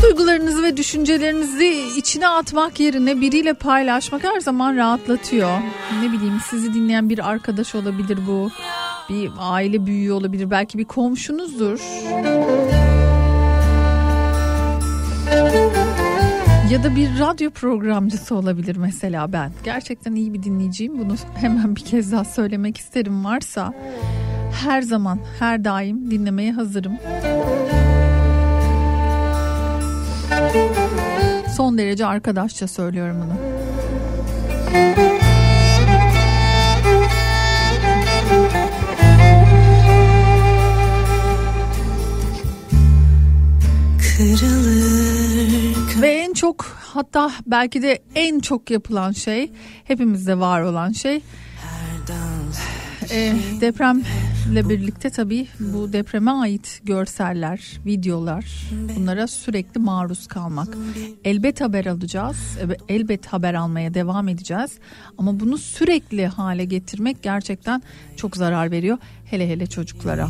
duygularınızı 0.01 0.63
ve 0.63 0.77
düşüncelerinizi 0.77 1.83
içine 1.97 2.27
atmak 2.27 2.79
yerine 2.79 3.21
biriyle 3.21 3.53
paylaşmak 3.53 4.23
her 4.23 4.39
zaman 4.39 4.75
rahatlatıyor. 4.75 5.57
Ne 6.03 6.11
bileyim 6.11 6.39
sizi 6.49 6.73
dinleyen 6.73 7.09
bir 7.09 7.29
arkadaş 7.29 7.75
olabilir 7.75 8.19
bu. 8.27 8.51
Bir 9.09 9.31
aile 9.39 9.85
büyüğü 9.85 10.11
olabilir. 10.11 10.51
Belki 10.51 10.77
bir 10.77 10.85
komşunuzdur. 10.85 11.79
Ya 16.71 16.83
da 16.83 16.95
bir 16.95 17.19
radyo 17.19 17.49
programcısı 17.49 18.35
olabilir 18.35 18.75
mesela 18.75 19.33
ben. 19.33 19.51
Gerçekten 19.63 20.15
iyi 20.15 20.33
bir 20.33 20.43
dinleyiciyim. 20.43 20.99
Bunu 20.99 21.15
hemen 21.35 21.75
bir 21.75 21.81
kez 21.81 22.11
daha 22.11 22.25
söylemek 22.25 22.77
isterim 22.77 23.25
varsa. 23.25 23.73
Her 24.63 24.81
zaman, 24.81 25.19
her 25.39 25.63
daim 25.63 26.11
dinlemeye 26.11 26.51
hazırım. 26.51 26.93
Son 31.57 31.77
derece 31.77 32.05
arkadaşça 32.05 32.67
söylüyorum 32.67 33.17
bunu. 33.25 33.33
Kırılır 44.17 45.22
Ve 46.01 46.07
en 46.07 46.33
çok 46.33 46.65
hatta 46.65 47.31
belki 47.47 47.81
de 47.81 47.99
en 48.15 48.39
çok 48.39 48.71
yapılan 48.71 49.11
şey 49.11 49.51
hepimizde 49.83 50.39
var 50.39 50.61
olan 50.61 50.91
şey 50.91 51.21
e, 53.11 53.33
depremle 53.61 54.69
birlikte 54.69 55.09
tabii 55.09 55.47
bu 55.59 55.93
depreme 55.93 56.31
ait 56.31 56.81
görseller, 56.83 57.79
videolar 57.85 58.45
bunlara 58.95 59.27
sürekli 59.27 59.79
maruz 59.79 60.27
kalmak. 60.27 60.67
Elbet 61.23 61.61
haber 61.61 61.85
alacağız, 61.85 62.37
ebe- 62.63 62.77
elbet 62.89 63.25
haber 63.27 63.53
almaya 63.53 63.93
devam 63.93 64.27
edeceğiz 64.27 64.71
ama 65.17 65.39
bunu 65.39 65.57
sürekli 65.57 66.27
hale 66.27 66.65
getirmek 66.65 67.23
gerçekten 67.23 67.83
çok 68.17 68.37
zarar 68.37 68.71
veriyor 68.71 68.97
hele 69.25 69.49
hele 69.49 69.67
çocuklara. 69.67 70.27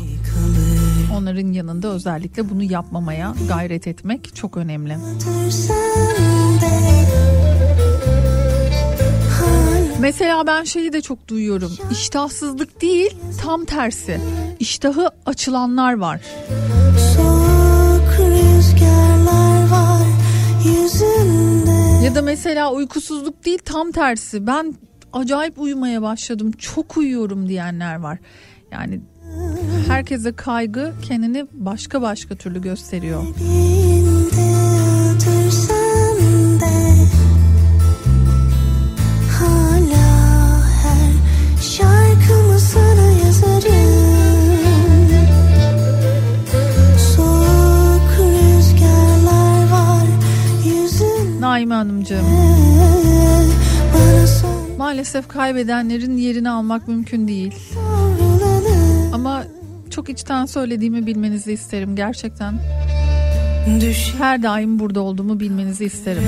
Onların 1.14 1.52
yanında 1.52 1.88
özellikle 1.88 2.50
bunu 2.50 2.62
yapmamaya 2.62 3.34
gayret 3.48 3.86
etmek 3.86 4.34
çok 4.34 4.56
önemli. 4.56 4.96
Mesela 10.00 10.46
ben 10.46 10.64
şeyi 10.64 10.92
de 10.92 11.00
çok 11.00 11.28
duyuyorum. 11.28 11.72
İştahsızlık 11.90 12.82
değil, 12.82 13.16
tam 13.42 13.64
tersi. 13.64 14.20
İştahı 14.60 15.10
açılanlar 15.26 15.98
var. 15.98 16.20
Var 19.70 20.04
Ya 22.04 22.14
da 22.14 22.22
mesela 22.22 22.72
uykusuzluk 22.72 23.44
değil, 23.44 23.58
tam 23.64 23.92
tersi. 23.92 24.46
Ben 24.46 24.74
acayip 25.12 25.58
uyumaya 25.58 26.02
başladım, 26.02 26.52
çok 26.52 26.96
uyuyorum 26.96 27.48
diyenler 27.48 27.96
var. 27.96 28.18
Yani 28.72 29.00
herkese 29.86 30.32
kaygı 30.32 30.92
kendini 31.02 31.46
başka 31.52 32.02
başka 32.02 32.34
türlü 32.34 32.62
gösteriyor. 32.62 33.22
Naime 51.40 51.74
Hanımcığım 51.74 52.26
Maalesef 54.78 55.28
kaybedenlerin 55.28 56.16
yerini 56.16 56.50
almak 56.50 56.88
mümkün 56.88 57.28
değil. 57.28 57.54
Ama 59.24 59.44
çok 59.90 60.08
içten 60.08 60.46
söylediğimi 60.46 61.06
bilmenizi 61.06 61.52
isterim 61.52 61.96
gerçekten. 61.96 62.54
Her 64.18 64.42
daim 64.42 64.78
burada 64.78 65.00
olduğumu 65.00 65.40
bilmenizi 65.40 65.84
isterim. 65.84 66.22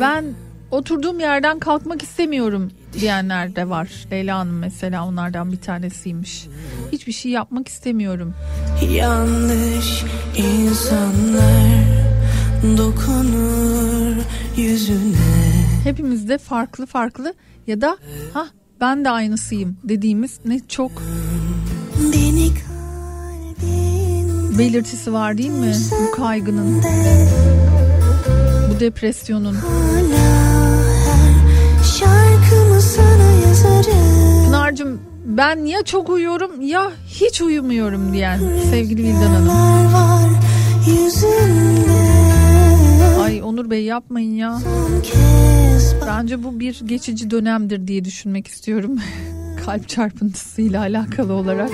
Ben 0.00 0.24
oturduğum 0.70 1.20
yerden 1.20 1.58
kalkmak 1.58 2.02
istemiyorum 2.02 2.70
diyenler 2.92 3.56
de 3.56 3.68
var. 3.68 3.88
Leyla 4.10 4.38
Hanım 4.38 4.58
mesela 4.58 5.06
onlardan 5.06 5.52
bir 5.52 5.60
tanesiymiş. 5.60 6.46
Hiçbir 6.92 7.12
şey 7.12 7.32
yapmak 7.32 7.68
istemiyorum. 7.68 8.34
Yanlış 8.90 10.04
insanlar 10.36 11.84
dokunur 12.76 14.16
yüzüne 14.56 15.66
Hepimizde 15.84 16.38
farklı 16.38 16.86
farklı 16.86 17.34
ya 17.66 17.80
da 17.80 17.96
ha 18.34 18.46
ben 18.80 19.04
de 19.04 19.10
aynısıyım 19.10 19.76
dediğimiz 19.84 20.38
ne 20.44 20.60
çok 20.68 21.02
belirtisi 24.58 25.12
var 25.12 25.38
değil 25.38 25.50
mi? 25.50 25.74
Bu 25.90 26.16
kaygının, 26.16 26.82
bu 28.70 28.80
depresyonun. 28.80 29.56
Pınar'cığım 34.44 35.00
ben 35.24 35.56
ya 35.64 35.82
çok 35.82 36.08
uyuyorum 36.08 36.60
ya 36.62 36.90
hiç 37.06 37.40
uyumuyorum 37.40 38.12
diyen 38.12 38.40
sevgili 38.70 39.02
Vildan 39.02 39.26
Hanım. 39.26 39.94
var 39.94 40.30
yüzünde 40.86 42.45
Ay 43.26 43.42
Onur 43.42 43.70
Bey 43.70 43.84
yapmayın 43.84 44.34
ya. 44.34 44.58
Bence 46.06 46.42
bu 46.42 46.60
bir 46.60 46.80
geçici 46.84 47.30
dönemdir 47.30 47.86
diye 47.86 48.04
düşünmek 48.04 48.46
istiyorum. 48.46 48.98
Kalp 49.64 49.88
çarpıntısıyla 49.88 50.80
alakalı 50.80 51.32
olarak. 51.32 51.70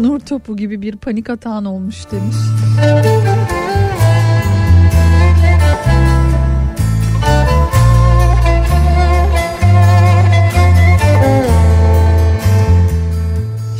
Nur 0.00 0.20
topu 0.20 0.56
gibi 0.56 0.82
bir 0.82 0.96
panik 0.96 1.30
atağın 1.30 1.64
olmuş 1.64 2.04
demiş. 2.12 2.36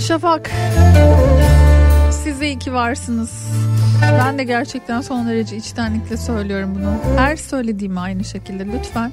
Şafak 0.08 0.50
siz 2.10 2.40
de 2.40 2.46
iyi 2.46 2.58
ki 2.58 2.72
varsınız. 2.72 3.30
Ben 4.02 4.38
de 4.38 4.44
gerçekten 4.44 5.00
son 5.00 5.28
derece 5.28 5.56
içtenlikle 5.56 6.16
söylüyorum 6.16 6.74
bunu. 6.74 7.18
Her 7.18 7.36
söylediğimi 7.36 8.00
aynı 8.00 8.24
şekilde 8.24 8.66
lütfen. 8.66 9.12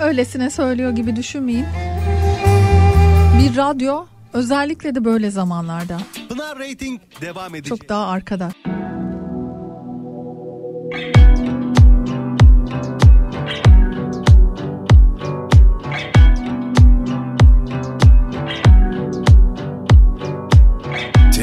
Öylesine 0.00 0.50
söylüyor 0.50 0.90
gibi 0.90 1.16
düşünmeyin. 1.16 1.66
Bir 3.42 3.56
radyo 3.56 4.04
özellikle 4.32 4.94
de 4.94 5.04
böyle 5.04 5.30
zamanlarda 5.30 5.98
Pınar 6.28 6.58
Rating 6.58 7.00
devam 7.20 7.54
edecek. 7.54 7.78
çok 7.78 7.88
daha 7.88 8.06
arkada. 8.06 8.50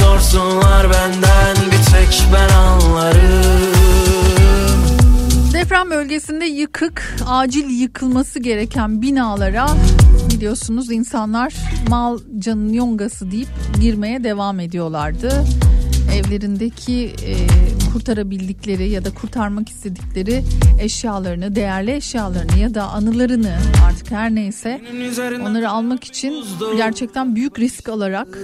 sorsunlar 0.00 0.90
benden 0.90 1.56
bir 1.66 1.92
tek 1.92 2.22
ben 2.34 2.54
anlarım 2.54 3.70
Deprem 5.52 5.90
bölgesinde 5.90 6.44
yıkık, 6.44 7.16
acil 7.26 7.70
yıkılması 7.70 8.38
gereken 8.38 9.02
binalara 9.02 9.66
biliyorsunuz 10.34 10.90
insanlar 10.90 11.54
mal 11.88 12.18
canın 12.38 12.72
yongası 12.72 13.30
deyip 13.30 13.48
girmeye 13.80 14.24
devam 14.24 14.60
ediyorlardı. 14.60 15.44
Evlerindeki 16.14 17.14
e, 17.26 17.34
kurtarabildikleri 17.92 18.88
ya 18.88 19.04
da 19.04 19.14
kurtarmak 19.14 19.68
istedikleri 19.68 20.44
eşyalarını, 20.80 21.54
değerli 21.56 21.92
eşyalarını 21.92 22.58
ya 22.58 22.74
da 22.74 22.82
anılarını 22.88 23.56
artık 23.86 24.10
her 24.10 24.34
neyse 24.34 24.80
onları 25.42 25.70
almak 25.70 26.04
için 26.04 26.44
gerçekten 26.76 27.36
büyük 27.36 27.58
risk 27.58 27.88
alarak 27.88 28.38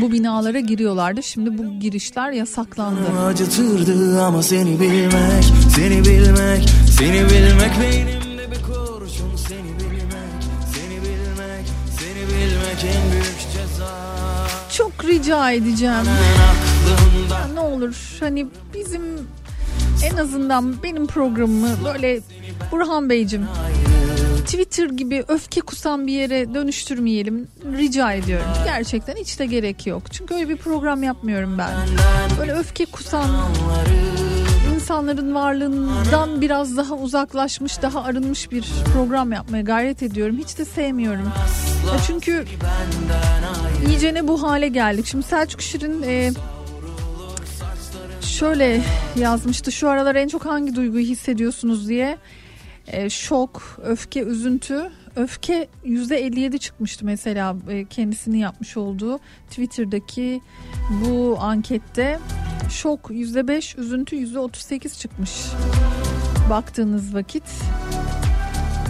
bu 0.00 0.12
binalara 0.12 0.60
giriyorlardı. 0.60 1.22
Şimdi 1.22 1.58
bu 1.58 1.80
girişler 1.80 2.32
yasaklandı. 2.32 3.00
Acıtırdı 3.26 4.22
ama 4.22 4.42
seni 4.42 4.80
bilmek, 4.80 5.44
seni 5.76 6.04
bilmek, 6.04 6.68
seni 6.98 7.24
bilmek 7.24 7.80
beynimde 7.80 8.50
bir 8.50 8.62
kurşun 8.62 9.36
seni 9.48 9.80
bilmek, 9.80 10.42
seni 10.74 10.96
bilmek, 11.02 11.66
seni 11.98 12.22
bilmek 12.28 12.84
en 12.84 13.12
büyük 13.12 13.40
ceza. 13.52 13.90
Çok 14.76 15.04
rica 15.04 15.50
edeceğim. 15.50 16.04
Aklımda 16.92 17.34
Ya 17.34 17.46
ne 17.54 17.60
olur 17.60 18.16
hani 18.20 18.46
bizim 18.74 19.02
en 20.04 20.16
azından 20.16 20.82
benim 20.82 21.06
programımı 21.06 21.68
böyle 21.84 22.20
Burhan 22.72 23.10
Beyciğim 23.10 23.46
Twitter 24.44 24.88
gibi 24.88 25.24
öfke 25.28 25.60
kusan 25.60 26.06
bir 26.06 26.12
yere 26.12 26.54
dönüştürmeyelim 26.54 27.48
rica 27.76 28.12
ediyorum. 28.12 28.46
Gerçekten 28.64 29.16
hiç 29.16 29.38
de 29.38 29.46
gerek 29.46 29.86
yok. 29.86 30.02
Çünkü 30.12 30.34
öyle 30.34 30.48
bir 30.48 30.56
program 30.56 31.02
yapmıyorum 31.02 31.58
ben. 31.58 31.70
Böyle 32.38 32.52
öfke 32.52 32.84
kusan 32.84 33.26
insanların 34.74 35.34
varlığından 35.34 36.40
biraz 36.40 36.76
daha 36.76 36.94
uzaklaşmış, 36.94 37.82
daha 37.82 38.02
arınmış 38.02 38.50
bir 38.52 38.64
program 38.94 39.32
yapmaya 39.32 39.62
gayret 39.62 40.02
ediyorum. 40.02 40.38
Hiç 40.38 40.58
de 40.58 40.64
sevmiyorum. 40.64 41.32
Çünkü 42.06 42.44
iyice 43.88 44.14
ne 44.14 44.28
bu 44.28 44.42
hale 44.42 44.68
geldik. 44.68 45.06
Şimdi 45.06 45.26
Selçuk 45.26 45.62
Şirin 45.62 46.02
e, 46.02 46.32
şöyle 48.24 48.80
yazmıştı. 49.16 49.72
Şu 49.72 49.88
aralar 49.88 50.14
en 50.14 50.28
çok 50.28 50.46
hangi 50.46 50.76
duyguyu 50.76 51.06
hissediyorsunuz 51.06 51.88
diye. 51.88 52.18
E, 52.86 53.10
şok, 53.10 53.80
öfke, 53.84 54.22
üzüntü. 54.22 54.90
Öfke 55.16 55.68
%57 55.84 56.58
çıkmıştı 56.58 57.04
mesela 57.04 57.56
e, 57.68 57.84
kendisinin 57.84 58.38
yapmış 58.38 58.76
olduğu 58.76 59.18
Twitter'daki 59.50 60.40
bu 60.90 61.36
ankette. 61.40 62.18
Şok 62.70 63.10
%5, 63.10 63.80
üzüntü 63.80 64.16
%38 64.16 64.98
çıkmış 64.98 65.30
baktığınız 66.50 67.14
vakit. 67.14 67.44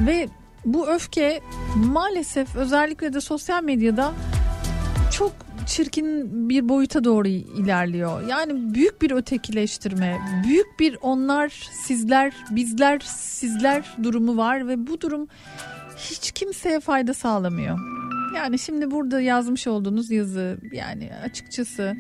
Ve 0.06 0.28
bu 0.64 0.88
öfke 0.88 1.40
maalesef 1.76 2.56
özellikle 2.56 3.12
de 3.12 3.20
sosyal 3.20 3.62
medyada 3.62 4.12
çok 5.10 5.32
çirkin 5.66 6.48
bir 6.48 6.68
boyuta 6.68 7.04
doğru 7.04 7.28
ilerliyor. 7.28 8.28
Yani 8.28 8.74
büyük 8.74 9.02
bir 9.02 9.10
ötekileştirme, 9.10 10.18
büyük 10.44 10.80
bir 10.80 10.98
onlar, 11.02 11.48
sizler, 11.72 12.34
bizler, 12.50 13.00
sizler 13.06 13.96
durumu 14.02 14.36
var 14.36 14.68
ve 14.68 14.86
bu 14.86 15.00
durum 15.00 15.28
hiç 15.96 16.32
kimseye 16.32 16.80
fayda 16.80 17.14
sağlamıyor. 17.14 17.78
Yani 18.36 18.58
şimdi 18.58 18.90
burada 18.90 19.20
yazmış 19.20 19.66
olduğunuz 19.66 20.10
yazı 20.10 20.58
yani 20.72 21.10
açıkçası 21.24 21.96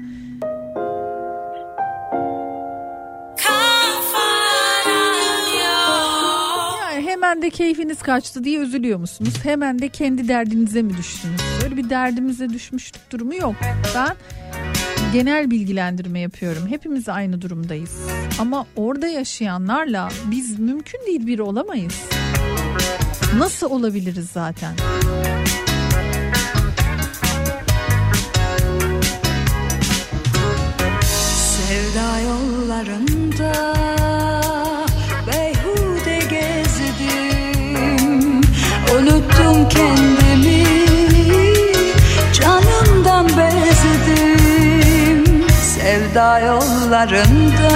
Hemen 7.24 7.42
de 7.42 7.50
keyfiniz 7.50 8.02
kaçtı 8.02 8.44
diye 8.44 8.58
üzülüyor 8.58 8.98
musunuz? 8.98 9.34
Hemen 9.42 9.78
de 9.78 9.88
kendi 9.88 10.28
derdinize 10.28 10.82
mi 10.82 10.96
düştünüz? 10.96 11.40
Böyle 11.62 11.76
bir 11.76 11.90
derdimize 11.90 12.48
düşmüşlük 12.48 13.12
durumu 13.12 13.34
yok. 13.34 13.54
Ben 13.94 14.16
genel 15.12 15.50
bilgilendirme 15.50 16.20
yapıyorum. 16.20 16.66
Hepimiz 16.68 17.08
aynı 17.08 17.42
durumdayız. 17.42 18.00
Ama 18.38 18.66
orada 18.76 19.06
yaşayanlarla 19.06 20.08
biz 20.26 20.58
mümkün 20.58 21.00
değil 21.06 21.26
bir 21.26 21.38
olamayız. 21.38 22.00
Nasıl 23.38 23.70
olabiliriz 23.70 24.30
zaten? 24.30 24.74
Sevda 31.68 32.18
yollarında 32.18 33.83
Sevda 46.14 46.38
yollarında 46.38 47.68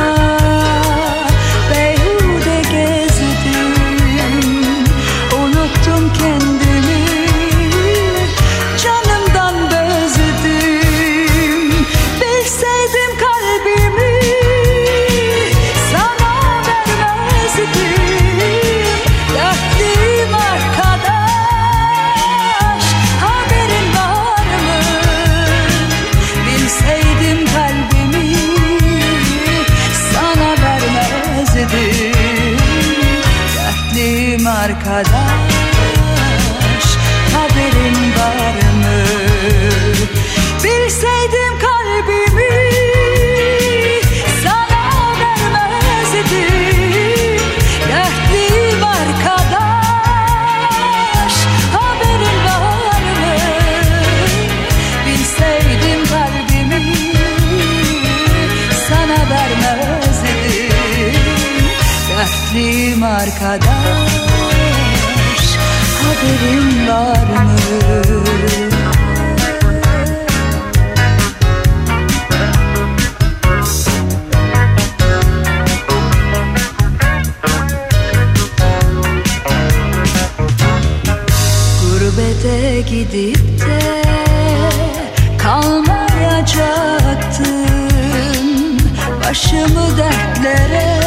Başımı 89.39 89.99
dertlere 89.99 91.01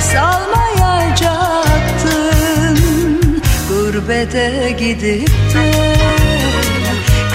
salmayacaktım 0.00 2.76
Gurbete 3.68 4.76
gidip 4.78 5.28
de 5.28 5.72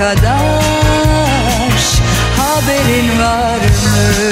arkadaş 0.00 1.84
haberin 2.38 3.18
var 3.18 3.56
mı? 3.56 4.22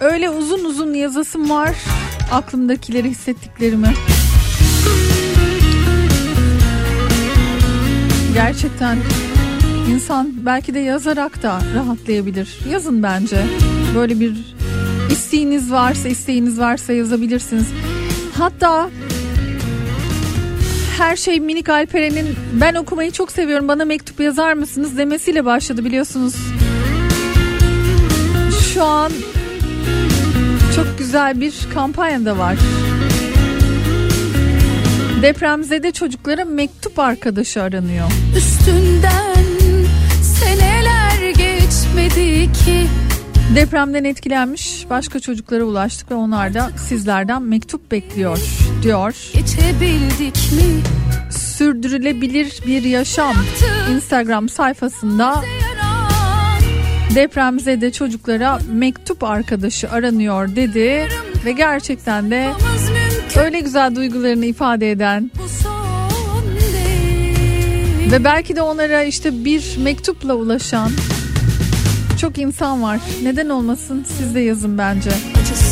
Öyle 0.00 0.30
uzun 0.30 0.64
uzun 0.64 0.94
yazasım 0.94 1.50
var. 1.50 1.76
Aklımdakileri 2.32 3.10
hissettiklerimi. 3.10 3.94
Gerçekten 8.34 8.98
insan 9.90 10.32
belki 10.46 10.74
de 10.74 10.78
yazarak 10.78 11.42
da 11.42 11.60
rahatlayabilir. 11.74 12.58
Yazın 12.70 13.02
bence. 13.02 13.44
Böyle 13.94 14.20
bir 14.20 14.54
isteğiniz 15.10 15.72
varsa, 15.72 16.08
isteğiniz 16.08 16.58
varsa 16.58 16.92
yazabilirsiniz. 16.92 17.66
Hatta 18.38 18.90
her 20.98 21.16
şey 21.16 21.40
minik 21.40 21.68
Alperen'in 21.68 22.36
ben 22.52 22.74
okumayı 22.74 23.10
çok 23.10 23.32
seviyorum 23.32 23.68
bana 23.68 23.84
mektup 23.84 24.20
yazar 24.20 24.52
mısınız 24.52 24.98
demesiyle 24.98 25.44
başladı 25.44 25.84
biliyorsunuz. 25.84 26.34
Şu 28.74 28.84
an 28.84 29.12
çok 30.76 30.98
güzel 30.98 31.40
bir 31.40 31.54
kampanya 31.74 32.24
da 32.24 32.38
var. 32.38 32.56
Depremzede 35.22 35.92
çocuklara 35.92 36.44
mektup 36.44 36.98
arkadaşı 36.98 37.62
aranıyor. 37.62 38.06
Üstünden 38.36 39.44
seneler 40.22 41.30
geçmedi 41.30 42.52
ki 42.52 42.86
Depremden 43.52 44.04
etkilenmiş 44.04 44.86
başka 44.90 45.20
çocuklara 45.20 45.64
ulaştık 45.64 46.10
ve 46.10 46.14
onlar 46.14 46.54
da 46.54 46.70
sizlerden 46.76 47.42
mektup 47.42 47.90
bekliyor 47.90 48.38
diyor. 48.82 49.30
geçebildik 49.34 50.52
mi? 50.52 50.82
Sürdürülebilir 51.30 52.60
bir 52.66 52.82
yaşam 52.82 53.36
Instagram 53.94 54.48
sayfasında 54.48 55.42
depremzede 57.14 57.92
çocuklara 57.92 58.58
mektup 58.72 59.24
arkadaşı 59.24 59.90
aranıyor 59.90 60.56
dedi 60.56 61.08
ve 61.44 61.52
gerçekten 61.52 62.30
de 62.30 62.50
öyle 63.36 63.60
güzel 63.60 63.94
duygularını 63.94 64.46
ifade 64.46 64.90
eden 64.90 65.30
ve 68.12 68.24
belki 68.24 68.56
de 68.56 68.62
onlara 68.62 69.02
işte 69.02 69.44
bir 69.44 69.76
mektupla 69.78 70.34
ulaşan 70.34 70.90
çok 72.24 72.38
insan 72.38 72.82
var. 72.82 73.00
Neden 73.22 73.48
olmasın? 73.48 74.04
Siz 74.18 74.34
de 74.34 74.40
yazın 74.40 74.78
bence. 74.78 75.10
Acısı 75.10 75.63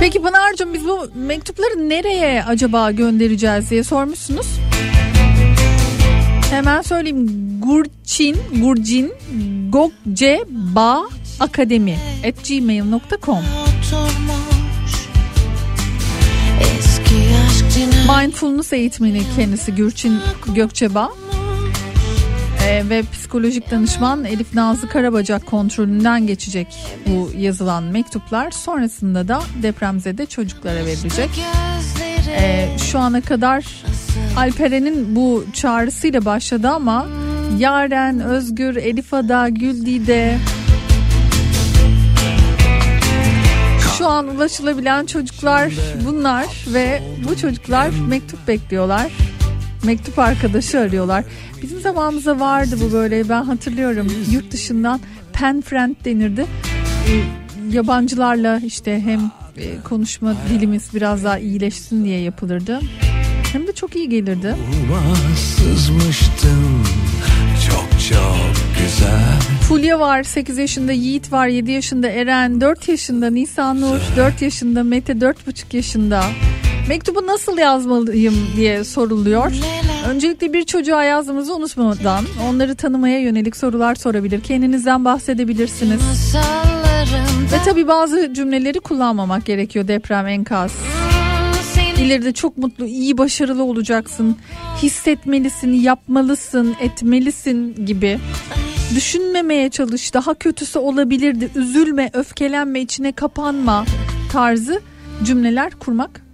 Peki 0.00 0.22
Pınar'cığım 0.22 0.74
biz 0.74 0.84
bu 0.84 1.10
mektupları 1.14 1.88
nereye 1.88 2.44
acaba 2.44 2.90
göndereceğiz 2.90 3.70
diye 3.70 3.84
sormuşsunuz. 3.84 4.46
Hemen 6.50 6.82
söyleyeyim. 6.82 7.50
Gurçin, 7.60 8.36
Gurcin, 8.62 9.12
Gokce, 9.70 10.44
Ba, 10.48 11.02
Akademi 11.40 11.96
at 12.28 12.48
gmail.com 12.48 13.44
Mindfulness 18.08 18.72
eğitmeni 18.72 19.22
kendisi 19.36 19.74
Gürçin 19.74 20.18
Gökçeba. 20.54 21.10
Ee, 22.70 22.88
ve 22.88 23.02
psikolojik 23.12 23.70
danışman 23.70 24.24
Elif 24.24 24.54
Nazlı 24.54 24.88
Karabacak 24.88 25.46
kontrolünden 25.46 26.26
geçecek 26.26 26.66
bu 27.06 27.30
yazılan 27.36 27.84
mektuplar. 27.84 28.50
Sonrasında 28.50 29.28
da 29.28 29.42
depremzede 29.62 30.26
çocuklara 30.26 30.86
verilecek. 30.86 31.30
Ee, 32.28 32.68
şu 32.78 32.98
ana 32.98 33.20
kadar 33.20 33.64
Alperen'in 34.36 35.16
bu 35.16 35.44
çağrısıyla 35.52 36.24
başladı 36.24 36.68
ama 36.68 37.06
Yaren, 37.58 38.20
Özgür, 38.20 38.76
Elif 38.76 39.14
Ada, 39.14 39.48
Güldide 39.48 40.38
şu 43.98 44.06
an 44.06 44.28
ulaşılabilen 44.28 45.06
çocuklar 45.06 45.72
bunlar 46.06 46.46
ve 46.66 47.02
bu 47.28 47.36
çocuklar 47.36 47.90
mektup 48.08 48.48
bekliyorlar. 48.48 49.06
Mektup 49.84 50.18
arkadaşı 50.18 50.78
arıyorlar. 50.78 51.24
Bizim 51.62 51.80
zamanımızda 51.80 52.40
vardı 52.40 52.76
bu 52.80 52.92
böyle 52.92 53.28
ben 53.28 53.42
hatırlıyorum 53.42 54.06
yurt 54.30 54.50
dışından 54.52 55.00
pen 55.32 55.60
friend 55.60 55.96
denirdi. 56.04 56.46
Ee, 57.08 57.22
yabancılarla 57.76 58.60
işte 58.64 59.00
hem 59.00 59.20
e, 59.56 59.80
konuşma 59.84 60.34
dilimiz 60.48 60.94
biraz 60.94 61.24
daha 61.24 61.38
iyileşsin 61.38 62.04
diye 62.04 62.20
yapılırdı. 62.20 62.80
Hem 63.52 63.66
de 63.66 63.72
çok 63.72 63.96
iyi 63.96 64.08
gelirdi. 64.08 64.56
Sızmıştım 65.36 66.84
çok 67.68 68.00
çok 68.08 68.54
güzel 68.78 69.40
Fulya 69.68 70.00
var 70.00 70.22
8 70.22 70.58
yaşında, 70.58 70.92
Yiğit 70.92 71.32
var 71.32 71.46
7 71.46 71.70
yaşında, 71.70 72.08
Eren 72.08 72.60
4 72.60 72.88
yaşında, 72.88 73.30
Nisan 73.30 73.80
Nur 73.80 73.98
4 74.16 74.42
yaşında, 74.42 74.82
Mete 74.82 75.12
4,5 75.12 75.76
yaşında. 75.76 76.24
Mektubu 76.90 77.26
nasıl 77.26 77.58
yazmalıyım 77.58 78.34
diye 78.56 78.84
soruluyor. 78.84 79.52
Öncelikle 80.08 80.52
bir 80.52 80.64
çocuğa 80.64 81.04
yazdığımızı 81.04 81.54
unutmadan 81.54 82.24
onları 82.48 82.74
tanımaya 82.74 83.18
yönelik 83.18 83.56
sorular 83.56 83.94
sorabilir. 83.94 84.40
Kendinizden 84.40 85.04
bahsedebilirsiniz. 85.04 86.00
Ve 87.52 87.56
tabii 87.64 87.88
bazı 87.88 88.34
cümleleri 88.34 88.80
kullanmamak 88.80 89.46
gerekiyor 89.46 89.88
deprem 89.88 90.26
enkaz. 90.26 90.72
İleride 91.98 92.32
çok 92.32 92.58
mutlu, 92.58 92.86
iyi, 92.86 93.18
başarılı 93.18 93.62
olacaksın. 93.62 94.36
Hissetmelisin, 94.82 95.72
yapmalısın, 95.72 96.74
etmelisin 96.80 97.86
gibi. 97.86 98.18
Düşünmemeye 98.94 99.70
çalış, 99.70 100.14
daha 100.14 100.34
kötüsü 100.34 100.78
olabilirdi. 100.78 101.50
Üzülme, 101.54 102.10
öfkelenme, 102.12 102.80
içine 102.80 103.12
kapanma 103.12 103.84
tarzı 104.32 104.80
cümleler 105.24 105.70
kurmak 105.70 106.29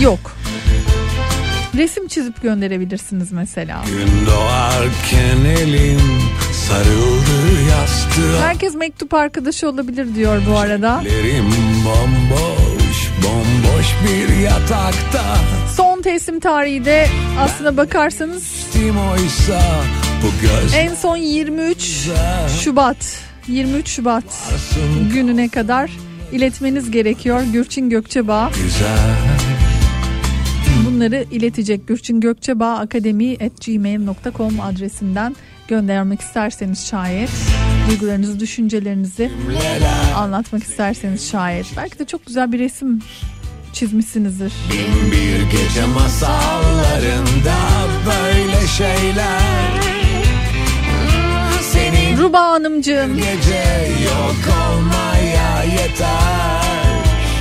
yok. 0.00 0.36
Resim 1.76 2.08
çizip 2.08 2.42
gönderebilirsiniz 2.42 3.32
mesela. 3.32 3.82
Gün 3.86 4.26
doğarken 4.26 5.44
elim 5.44 6.00
sarıldı 6.52 7.62
yastığa 7.70 8.48
Herkes 8.48 8.74
mektup 8.74 9.14
arkadaşı 9.14 9.68
olabilir 9.68 10.14
diyor 10.14 10.42
bu 10.50 10.58
arada. 10.58 11.02
Bomboş 11.84 13.10
bomboş 13.24 13.86
bir 14.04 14.36
yatakta 14.36 15.36
Son 15.76 16.02
teslim 16.02 16.40
tarihi 16.40 16.84
de 16.84 17.06
aslına 17.40 17.76
bakarsanız 17.76 18.42
oysa 19.12 19.60
bu 20.22 20.42
göz 20.42 20.74
en 20.74 20.94
son 20.94 21.16
23 21.16 22.08
Şubat 22.64 22.96
23 23.48 23.88
Şubat 23.88 24.24
gününe 25.14 25.48
kadar 25.48 25.90
iletmeniz 26.32 26.90
gerekiyor. 26.90 27.42
Gürçin 27.52 27.90
Gökçebağ 27.90 28.50
güzel 28.64 29.16
bunları 30.86 31.24
iletecek. 31.30 31.88
Gürçin 31.88 32.20
Gökçebağ 32.20 32.74
Akademi 32.74 33.36
gmail.com 33.66 34.60
adresinden 34.60 35.36
göndermek 35.68 36.20
isterseniz 36.20 36.86
şayet 36.86 37.30
duygularınızı, 37.90 38.40
düşüncelerinizi 38.40 39.30
anlatmak 40.16 40.62
isterseniz 40.62 41.30
şayet. 41.30 41.66
Belki 41.76 41.98
de 41.98 42.04
çok 42.04 42.26
güzel 42.26 42.52
bir 42.52 42.58
resim 42.58 43.02
çizmişsinizdir. 43.72 44.52
Bin 44.72 45.12
bir 45.12 45.42
gece 45.50 45.86
masallarında 45.86 47.56
böyle 48.06 48.66
şeyler 48.66 49.90
Ruba 52.20 52.40
Hanımcığım 52.40 53.16
gece 53.16 53.88
yok 54.04 54.36
olmaya 54.62 55.19
yeter 55.64 56.70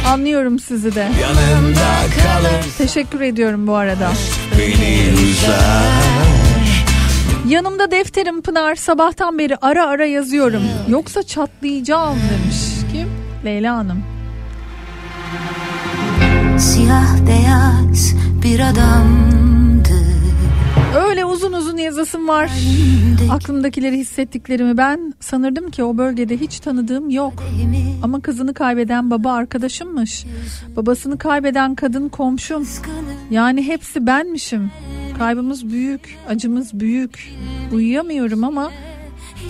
anlıyorum 0.08 0.60
sizi 0.60 0.96
de. 0.96 1.00
Yanımda 1.22 1.96
kalır 2.24 2.66
Teşekkür 2.78 3.22
ediyorum 3.22 3.68
bu 3.68 3.76
arada. 3.76 4.12
beni 4.60 5.08
üzer 5.30 5.84
Yanımda 7.48 7.92
defterim 7.92 8.42
Pınar 8.42 8.76
sabahtan 8.76 9.40
beri 9.40 9.58
ara 9.62 9.88
ara 9.88 10.06
yazıyorum. 10.06 10.62
Yoksa 10.90 11.24
çatlayacağım 11.24 12.16
demiş. 12.18 12.58
Kim? 12.92 13.10
Leyla 13.46 13.76
Hanım. 13.78 14.04
Siyah 16.60 17.18
beyaz 17.28 18.14
bir 18.44 18.60
adamdı 18.60 19.69
Öyle 20.96 21.26
uzun 21.26 21.54
uzun 21.54 21.78
yazasım 21.78 22.28
var. 22.28 22.52
Aklımdakileri 23.32 23.98
hissettiklerimi 23.98 24.78
ben 24.78 25.14
sanırdım 25.20 25.72
ki 25.72 25.84
o 25.84 25.98
bölgede 25.98 26.38
hiç 26.38 26.60
tanıdığım 26.60 27.10
yok. 27.10 27.44
Ama 28.04 28.22
kızını 28.22 28.54
kaybeden 28.54 29.12
baba 29.12 29.34
arkadaşımmış. 29.34 30.26
Babasını 30.76 31.18
kaybeden 31.18 31.76
kadın 31.76 32.10
komşum. 32.10 32.68
Yani 33.32 33.68
hepsi 33.68 34.08
benmişim. 34.08 34.72
Kaybımız 35.18 35.70
büyük, 35.70 36.18
acımız 36.30 36.80
büyük. 36.80 37.34
Uyuyamıyorum 37.74 38.44
ama 38.44 38.72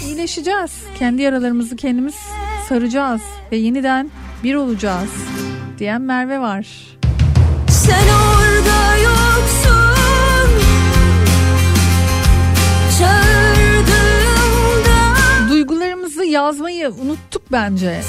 iyileşeceğiz. 0.05 0.71
Kendi 0.99 1.21
yaralarımızı 1.21 1.75
kendimiz 1.75 2.15
saracağız 2.69 3.21
ve 3.51 3.57
yeniden 3.57 4.09
bir 4.43 4.55
olacağız 4.55 5.09
diyen 5.79 6.01
Merve 6.01 6.39
var. 6.39 6.67
Sen 7.67 8.03
orada 8.03 8.28
yazmayı 16.29 16.89
unuttuk 16.89 17.41
bence. 17.51 18.01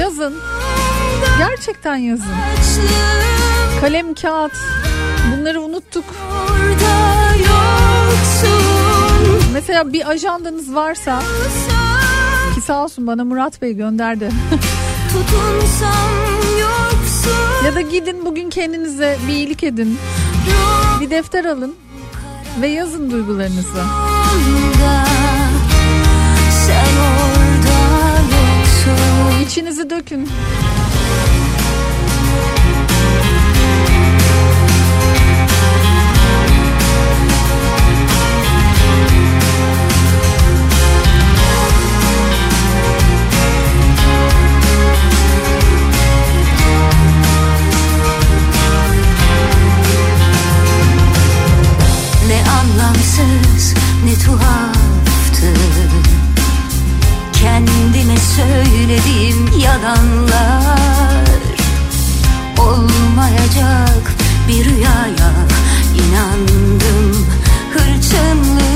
Yazın. 0.00 0.34
Gerçekten 1.38 1.96
yazın. 1.96 2.34
Kalem, 3.80 4.14
kağıt. 4.14 4.52
Bunları 5.32 5.60
unuttuk. 5.62 6.04
Mesela 9.52 9.92
bir 9.92 10.10
ajandanız 10.10 10.74
varsa 10.74 11.22
ki 12.54 12.60
sağ 12.60 12.84
olsun 12.84 13.06
bana 13.06 13.24
Murat 13.24 13.62
Bey 13.62 13.72
gönderdi. 13.72 14.30
Ya 17.64 17.74
da 17.74 17.80
gidin 17.80 18.24
bugün 18.24 18.50
kendinize 18.50 19.18
bir 19.28 19.32
iyilik 19.32 19.64
edin. 19.64 19.98
Bir 21.00 21.10
defter 21.10 21.44
alın 21.44 21.74
ve 22.60 22.68
yazın 22.68 23.10
duygularınızı. 23.10 23.82
Sen 26.66 26.84
yoksun 26.84 27.27
İçinizi 29.42 29.90
dökün. 29.90 30.28
Ne 52.28 52.44
anlamsız 52.50 53.74
ne 54.04 54.14
tuhaftı 54.24 55.54
Kendime 57.40 58.16
söylediğim 58.36 59.50
yalanlar. 59.58 61.28
Olmayacak 62.58 64.12
bir 64.48 64.64
rüyaya 64.64 65.32
inandım. 65.94 67.26
Hırçınlığım 67.72 68.67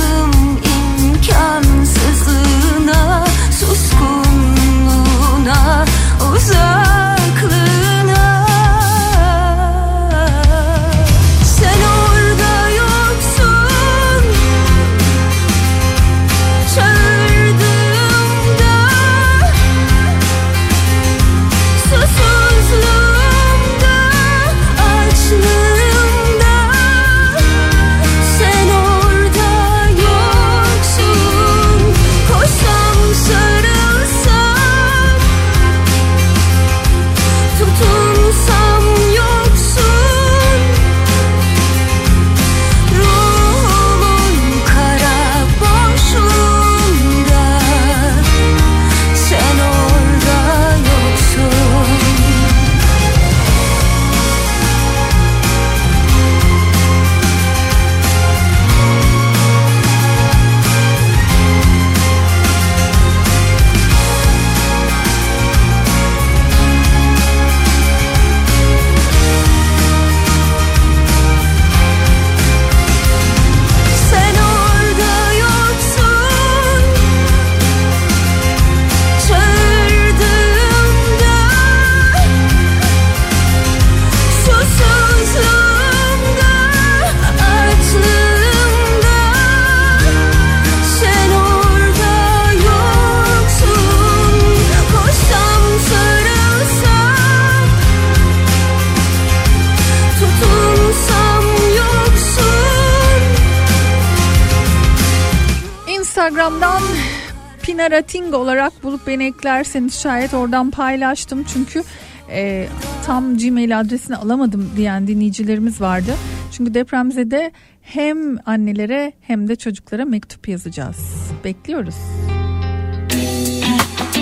Pinarating 107.83 108.35
olarak 108.35 108.83
bulup 108.83 109.07
beni 109.07 109.25
eklerseniz 109.25 110.01
şayet 110.01 110.35
oradan 110.35 110.71
paylaştım. 110.71 111.45
Çünkü 111.53 111.83
e, 112.31 112.69
tam 113.07 113.39
Gmail 113.39 113.81
adresini 113.81 114.17
alamadım 114.17 114.71
diyen 114.77 115.07
dinleyicilerimiz 115.07 115.81
vardı. 115.81 116.15
Çünkü 116.53 116.75
depremzede 116.75 117.53
hem 117.81 118.37
annelere 118.47 119.13
hem 119.21 119.49
de 119.49 119.57
çocuklara 119.57 120.05
mektup 120.05 120.49
yazacağız. 120.49 120.97
Bekliyoruz. 121.45 121.95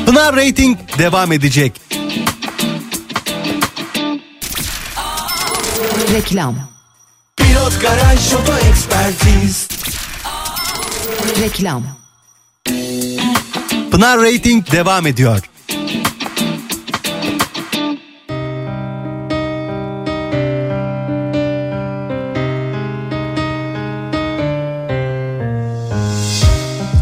Pınar 0.07 0.37
Rating 0.37 0.78
devam 0.99 1.32
edecek. 1.32 1.81
Reklam. 6.15 6.57
Pilot 7.37 7.81
Garaj 7.82 8.35
Oto 8.35 8.53
Ekspertiz 8.70 9.69
Reklam. 11.43 12.00
Pınar 13.91 14.19
Rating 14.19 14.73
devam 14.73 15.07
ediyor. 15.07 15.51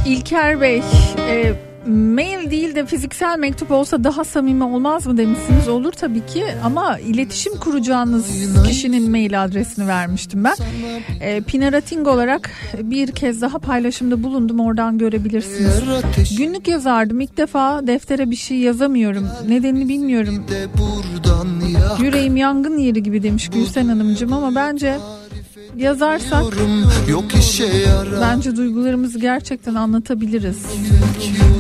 İlker 0.07 0.61
Bey, 0.61 0.83
e, 1.29 1.55
mail 1.89 2.51
değil 2.51 2.75
de 2.75 2.87
fiziksel 2.87 3.39
mektup 3.39 3.71
olsa 3.71 4.05
daha 4.05 4.25
samimi 4.25 4.65
olmaz 4.65 5.07
mı 5.07 5.17
demişsiniz? 5.19 5.69
Olur 5.69 5.93
tabii 5.93 6.27
ki 6.27 6.45
ama 6.65 6.99
iletişim 6.99 7.57
kuracağınız 7.57 8.27
kişinin 8.69 9.11
mail 9.11 9.45
adresini 9.45 9.89
vermiştim 9.89 10.45
ben. 10.45 10.55
E, 11.21 11.41
Pinarating 11.41 12.09
olarak 12.09 12.51
bir 12.83 13.13
kez 13.13 13.41
daha 13.43 13.59
paylaşımda 13.59 14.23
bulundum 14.23 14.61
oradan 14.61 14.99
görebilirsiniz. 14.99 15.83
Günlük 16.39 16.69
yazardım 16.69 17.21
ilk 17.21 17.37
defa 17.37 17.87
deftere 17.87 18.31
bir 18.31 18.37
şey 18.37 18.59
yazamıyorum. 18.59 19.29
Nedenini 19.49 19.89
bilmiyorum. 19.89 20.47
Yüreğim 22.03 22.37
yangın 22.37 22.79
yeri 22.79 23.03
gibi 23.03 23.23
demiş 23.23 23.49
Gülsen 23.49 23.89
Hanımcığım 23.89 24.33
ama 24.33 24.55
bence 24.55 24.99
yazarsak 25.77 26.45
Yok 27.09 27.35
işe 27.35 27.67
yarar. 27.67 28.21
bence 28.21 28.57
duygularımızı 28.57 29.19
gerçekten 29.19 29.75
anlatabiliriz. 29.75 30.57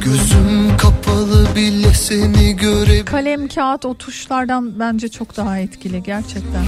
Gözüm 0.04 0.76
kapalı 0.76 1.46
bile 1.56 1.94
seni 1.94 2.56
görebiliyorum 2.56 3.04
Kalem, 3.04 3.48
kağıt 3.48 3.84
o 3.84 3.94
tuşlardan 3.94 4.80
bence 4.80 5.08
çok 5.08 5.36
daha 5.36 5.58
etkili 5.58 6.02
gerçekten. 6.02 6.64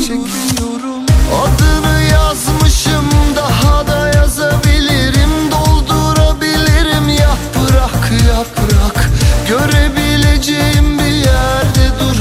Çekiliyorum. 0.00 1.02
Adını 1.42 2.02
yazmışım 2.12 3.04
daha 3.36 3.86
da 3.86 4.08
yazabilirim. 4.16 5.30
Doldurabilirim 5.50 7.08
yaprak 7.08 8.12
yaprak 8.28 9.10
Görebileceğim 9.48 10.98
bir 10.98 11.04
yerde 11.04 11.86
dur. 12.00 12.18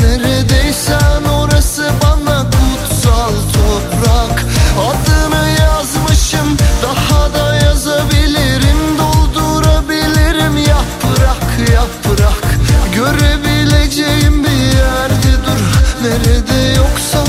Neredeysen 0.00 1.24
orası 1.24 1.43
Görebileceğim 13.04 14.44
bir 14.44 14.50
yerde 14.50 15.32
dur. 15.46 15.60
Nerede 16.02 16.76
yoksan 16.76 17.23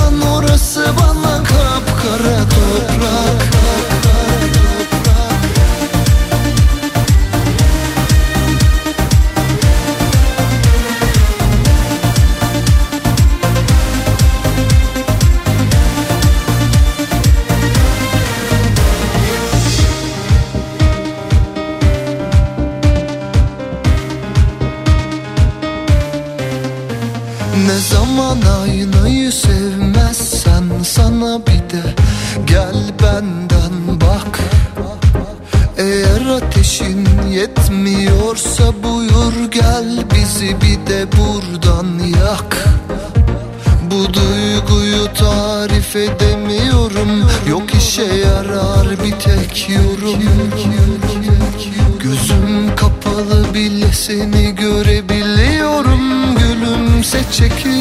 Chicken 57.36 57.74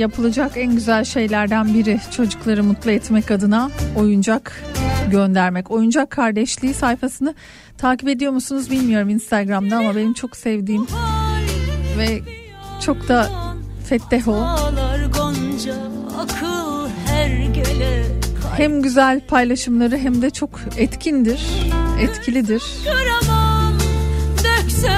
yapılacak 0.00 0.52
en 0.56 0.74
güzel 0.74 1.04
şeylerden 1.04 1.74
biri 1.74 2.00
çocukları 2.10 2.64
mutlu 2.64 2.90
etmek 2.90 3.30
adına 3.30 3.70
oyuncak 3.96 4.64
göndermek. 5.10 5.70
Oyuncak 5.70 6.10
kardeşliği 6.10 6.74
sayfasını 6.74 7.34
takip 7.78 8.08
ediyor 8.08 8.32
musunuz 8.32 8.70
bilmiyorum 8.70 9.08
Instagram'da 9.08 9.76
ama 9.76 9.96
benim 9.96 10.14
çok 10.14 10.36
sevdiğim 10.36 10.86
ve 11.98 12.20
çok 12.80 13.08
da 13.08 13.30
fetteho 13.88 14.46
hem 18.56 18.82
güzel 18.82 19.20
paylaşımları 19.20 19.98
hem 19.98 20.22
de 20.22 20.30
çok 20.30 20.60
etkindir, 20.78 21.40
etkilidir. 22.00 22.62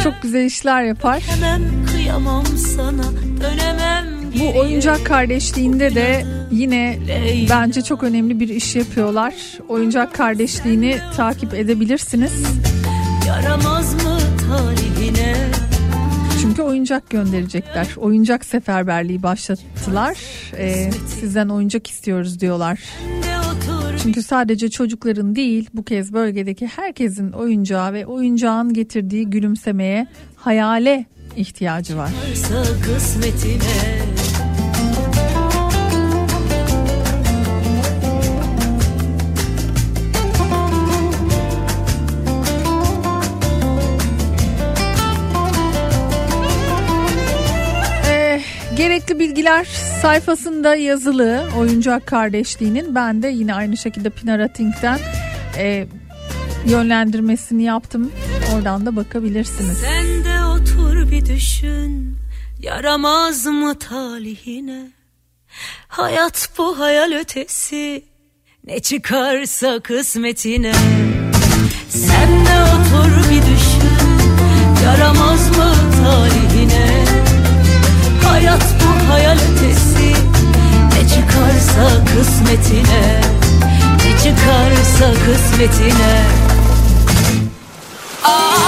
Çok 0.05 0.23
güzel 0.23 0.45
işler 0.45 0.83
yapar. 0.83 1.21
Hemen 1.21 1.63
kıyamam 1.87 2.47
sana 2.47 3.05
dönemem 3.41 4.22
Bu 4.41 4.59
oyuncak 4.59 5.07
kardeşliğinde 5.07 5.95
de 5.95 6.25
yine 6.51 6.99
bence 7.51 7.83
çok 7.83 8.03
önemli 8.03 8.41
bir 8.41 8.49
iş 8.49 8.77
yapıyorlar. 8.77 9.35
Oyuncak 9.69 10.15
kardeşliğini 10.15 10.99
takip 11.17 11.55
edebilirsiniz. 11.55 12.43
Yaramaz 13.27 13.95
mı 13.95 14.19
talihine 14.49 15.37
Çünkü 16.41 16.63
oyuncak 16.63 17.11
gönderecekler. 17.11 17.89
Oyuncak 17.97 18.45
seferberliği 18.45 19.23
başlattılar. 19.23 20.17
Ee, 20.59 20.91
sizden 21.21 21.49
oyuncak 21.49 21.87
istiyoruz 21.87 22.41
diyorlar. 22.41 22.81
Çünkü 24.03 24.23
sadece 24.23 24.71
çocukların 24.71 25.37
değil 25.37 25.71
bu 25.75 25.85
kez 25.85 26.13
bölgedeki 26.13 26.67
herkesin 26.67 27.33
oyuncağı 27.33 27.93
ve 27.93 28.07
oyuncağın 28.07 28.73
getirdiği 28.73 29.31
gülümsemeye, 29.31 30.07
hayale 30.37 31.07
ihtiyacı 31.37 31.97
var. 31.97 32.11
varsa 32.31 32.65
kısmetine 32.83 34.12
gerekli 48.77 49.19
bilgiler 49.19 49.65
sayfasında 50.03 50.77
yazılı 50.77 51.49
oyuncak 51.59 52.07
kardeşliğinin 52.07 52.95
ben 52.95 53.23
de 53.23 53.29
yine 53.29 53.55
aynı 53.55 53.77
şekilde 53.77 54.11
Pinarating'den 54.11 54.99
e, 55.59 55.87
yönlendirmesini 56.67 57.63
yaptım. 57.63 58.13
Oradan 58.55 58.87
da 58.87 58.97
bakabilirsiniz. 58.97 59.79
Sen 59.79 60.25
de 60.25 60.45
otur 60.45 61.11
bir 61.11 61.27
düşün 61.27 62.17
Yaramaz 62.63 63.47
mı 63.47 63.79
talihine 63.79 64.91
Hayat 65.89 66.49
bu 66.59 66.79
hayal 66.79 67.13
ötesi 67.13 68.05
Ne 68.67 68.81
çıkarsa 68.81 69.81
kısmetine 69.81 70.73
Sen 71.89 72.42
Hayat 78.43 78.63
bu 78.81 79.13
hayal 79.13 79.37
ötesi. 79.37 80.13
Ne 80.93 81.09
çıkarsa 81.09 82.05
kısmetine 82.05 83.21
Ne 83.97 84.19
çıkarsa 84.19 85.15
kısmetine. 85.25 86.23
Ah 88.25 88.62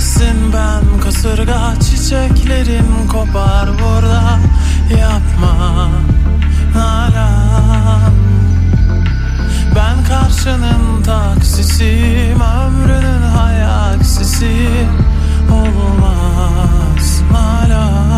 Neredesin 0.00 0.52
ben 0.52 1.00
kasırga 1.00 1.74
çiçeklerim 1.80 3.08
kopar 3.12 3.68
burada. 3.68 4.38
Yapma 5.00 5.90
Nalan. 6.74 8.14
Ben 9.76 10.04
karşının 10.04 11.02
taksisiyim 11.02 12.40
Ömrünün 12.40 13.22
hayaksisiyim. 13.22 14.90
Olmaz 15.52 17.22
Nalan. 17.32 18.09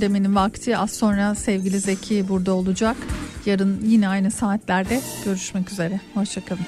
De 0.00 0.06
demenin 0.06 0.34
vakti. 0.34 0.76
Az 0.76 0.90
sonra 0.90 1.34
sevgili 1.34 1.80
Zeki 1.80 2.28
burada 2.28 2.54
olacak. 2.54 2.96
Yarın 3.46 3.80
yine 3.84 4.08
aynı 4.08 4.30
saatlerde 4.30 5.00
görüşmek 5.24 5.72
üzere. 5.72 6.00
Hoşçakalın. 6.14 6.62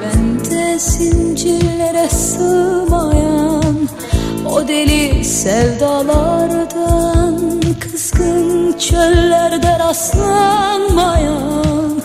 Bende 0.00 0.78
zincirlere 0.78 2.08
sığmayan 2.08 3.88
o 4.46 4.68
deli 4.68 5.24
sevdalardan 5.24 7.40
Kızgın 7.80 8.78
çöllerde 8.78 9.78
rastlanmayan 9.78 12.02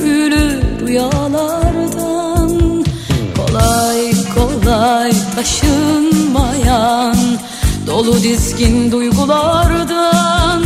Büyülü 0.00 0.62
rüyalardan 0.86 2.82
Kolay 3.36 4.12
kolay 4.34 5.11
taşınmayan 5.34 7.16
Dolu 7.86 8.22
dizgin 8.22 8.92
duygulardan 8.92 10.64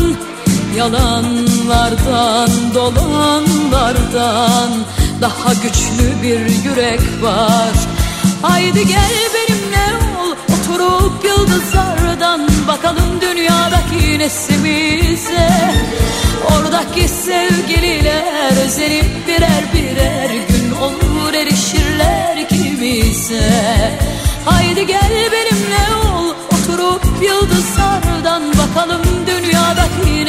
Yalanlardan 0.77 2.51
dolanlardan 2.75 4.71
Daha 5.21 5.55
güçlü 5.55 6.23
bir 6.23 6.41
yürek 6.65 7.01
var. 7.23 7.73
Haydi 8.43 8.87
gel 8.87 9.13
benimle 9.35 9.87
ol 10.21 10.35
Oturup 10.55 11.25
yıldızlardan 11.25 12.41
Bakalım 12.69 13.21
dünyadaki 13.21 14.19
nesimize. 14.19 15.75
Oradaki 16.51 17.09
sevgililer 17.09 18.65
Özenip 18.67 19.27
birer 19.29 19.65
birer 19.75 19.86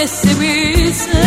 nesimize 0.07 1.23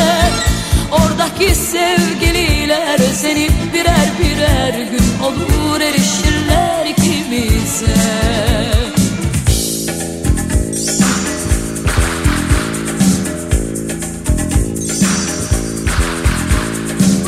Oradaki 0.93 1.55
sevgililer 1.55 3.01
Özenip 3.11 3.53
birer 3.75 4.11
birer 4.21 4.81
gün 4.81 5.25
olur 5.25 5.81
erişirler 5.81 6.97
kimize 6.97 7.95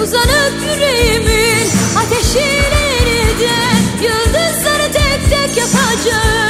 Uzanıp 0.03 0.55
yüreğimin 0.62 1.69
ateşiyle 1.97 2.83
yeniden 3.07 3.77
Yıldızları 4.03 4.93
tek 4.93 5.31
tek 5.31 5.57
yapacağım 5.57 6.41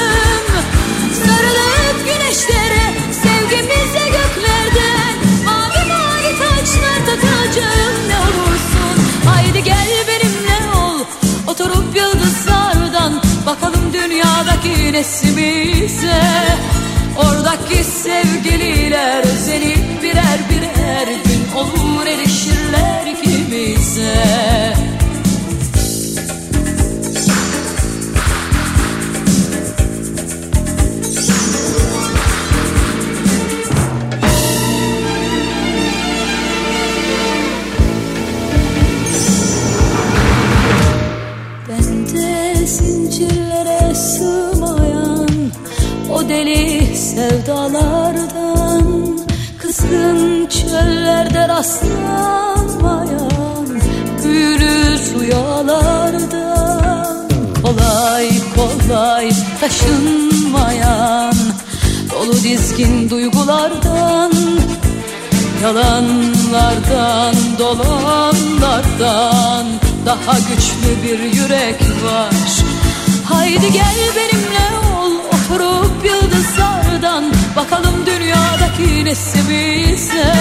gel 9.64 9.88
benimle 10.08 10.76
ol. 10.76 10.98
Oturup 11.46 11.96
yıldızlardan 11.96 13.22
Bakalım 13.46 13.92
dünyadaki 13.92 14.92
nesimize. 14.92 16.22
Oradaki 17.16 17.84
sevgililer 17.84 19.24
özenip 19.24 20.02
birer 20.02 20.38
birer 20.50 21.06
gün 21.06 21.56
olur 21.56 22.06
erişirler 22.06 23.22
kimize 23.22 24.24
deli 46.32 46.96
sevdalardan 46.96 48.84
Kızgın 49.58 50.46
çöllerde 50.46 51.48
rastlanmayan 51.48 53.66
Büyülü 54.24 54.98
rüyalardan 55.20 57.28
Kolay 57.62 58.28
kolay 58.56 59.32
taşınmayan 59.60 61.34
Dolu 62.10 62.34
dizgin 62.34 63.10
duygulardan 63.10 64.32
Yalanlardan 65.62 67.34
dolanlardan 67.58 69.66
Daha 70.06 70.38
güçlü 70.38 71.02
bir 71.04 71.18
yürek 71.18 71.80
var. 72.04 72.34
Haydi 73.24 73.72
gel 73.72 73.96
benimle 74.16 74.81
Oturup 75.52 76.04
yıldızlardan 76.04 77.24
Bakalım 77.56 78.06
dünyadaki 78.06 79.04
nesimize. 79.04 80.34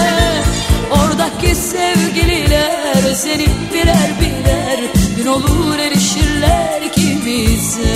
Oradaki 0.90 1.54
sevgililer 1.54 3.10
Özenip 3.10 3.74
birer 3.74 4.10
birer 4.20 4.78
Gün 5.16 5.26
olur 5.26 5.78
erişirler 5.78 6.92
kimize 6.92 7.94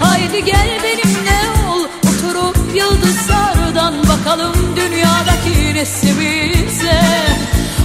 Haydi 0.00 0.44
gel 0.44 0.68
benimle 0.84 1.68
ol 1.70 1.84
Oturup 2.08 2.56
yıldızlardan 2.74 3.94
Bakalım 4.08 4.76
dünyadaki 4.76 5.74
nesimize. 5.74 7.00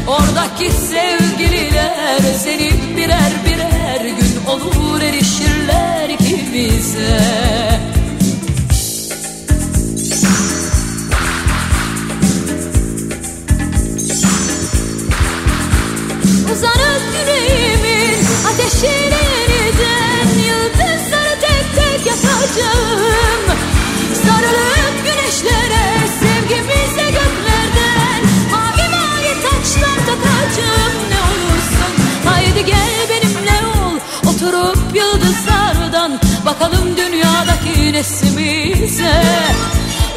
Oradaki 0.08 0.72
sevgililer 0.72 2.34
Özenip 2.34 2.98
birer 2.98 3.32
birer 3.46 4.06
Gün 4.06 4.46
olur 4.48 5.02
erişirler 5.02 6.18
kimize 6.18 7.75
Uzanıp 16.56 17.02
yüreğimin 17.20 18.20
ateşiyle 18.48 19.22
yeniden 19.32 20.28
Yıldızları 20.48 21.36
tek 21.42 21.76
tek 21.76 22.06
yapacağım. 22.08 23.44
Sarılıp 24.26 24.96
güneşlere 25.06 25.86
sevgimize 26.20 27.06
göklerden 27.12 28.22
Mavi 28.52 28.90
mavi 28.96 29.34
taçlar 29.44 29.98
takacağım. 29.98 30.94
Ne 31.10 31.20
olursun 31.22 31.94
Haydi 32.26 32.66
gel 32.66 33.10
benimle 33.10 33.68
ol 33.68 34.00
oturup 34.30 34.96
yıldızlardan 34.96 36.20
Bakalım 36.46 36.98
dünyadaki 36.98 37.94
nesimize. 37.94 39.24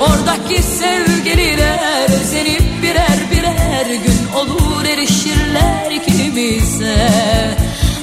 Oradaki 0.01 0.63
sevgililer 0.63 2.11
özenip 2.21 2.78
kimize 6.39 7.09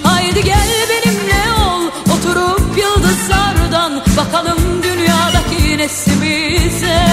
Haydi 0.03 0.44
gel 0.44 0.70
benimle 0.90 1.44
ol 1.68 1.84
oturup 2.18 2.78
yıldızlardan 2.78 4.02
Bakalım 4.18 4.84
dünyadaki 4.84 5.78
nesimize. 5.78 7.07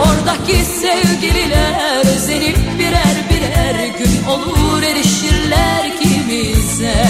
Oradaki 0.00 0.64
sevgililer 0.64 2.14
özenip 2.16 2.58
birer 2.78 3.16
birer 3.30 3.86
gün 3.86 4.24
olur 4.28 4.82
erişirler 4.82 5.98
kimize. 6.02 7.06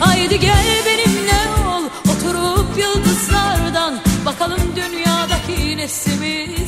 Haydi 0.00 0.40
gel 0.40 0.66
benimle 0.86 1.68
ol 1.68 1.84
oturup 2.12 2.78
yıldızlardan 2.78 3.94
Bakalım 4.26 4.60
dünyadaki 4.76 5.76
nesimize 5.76 6.61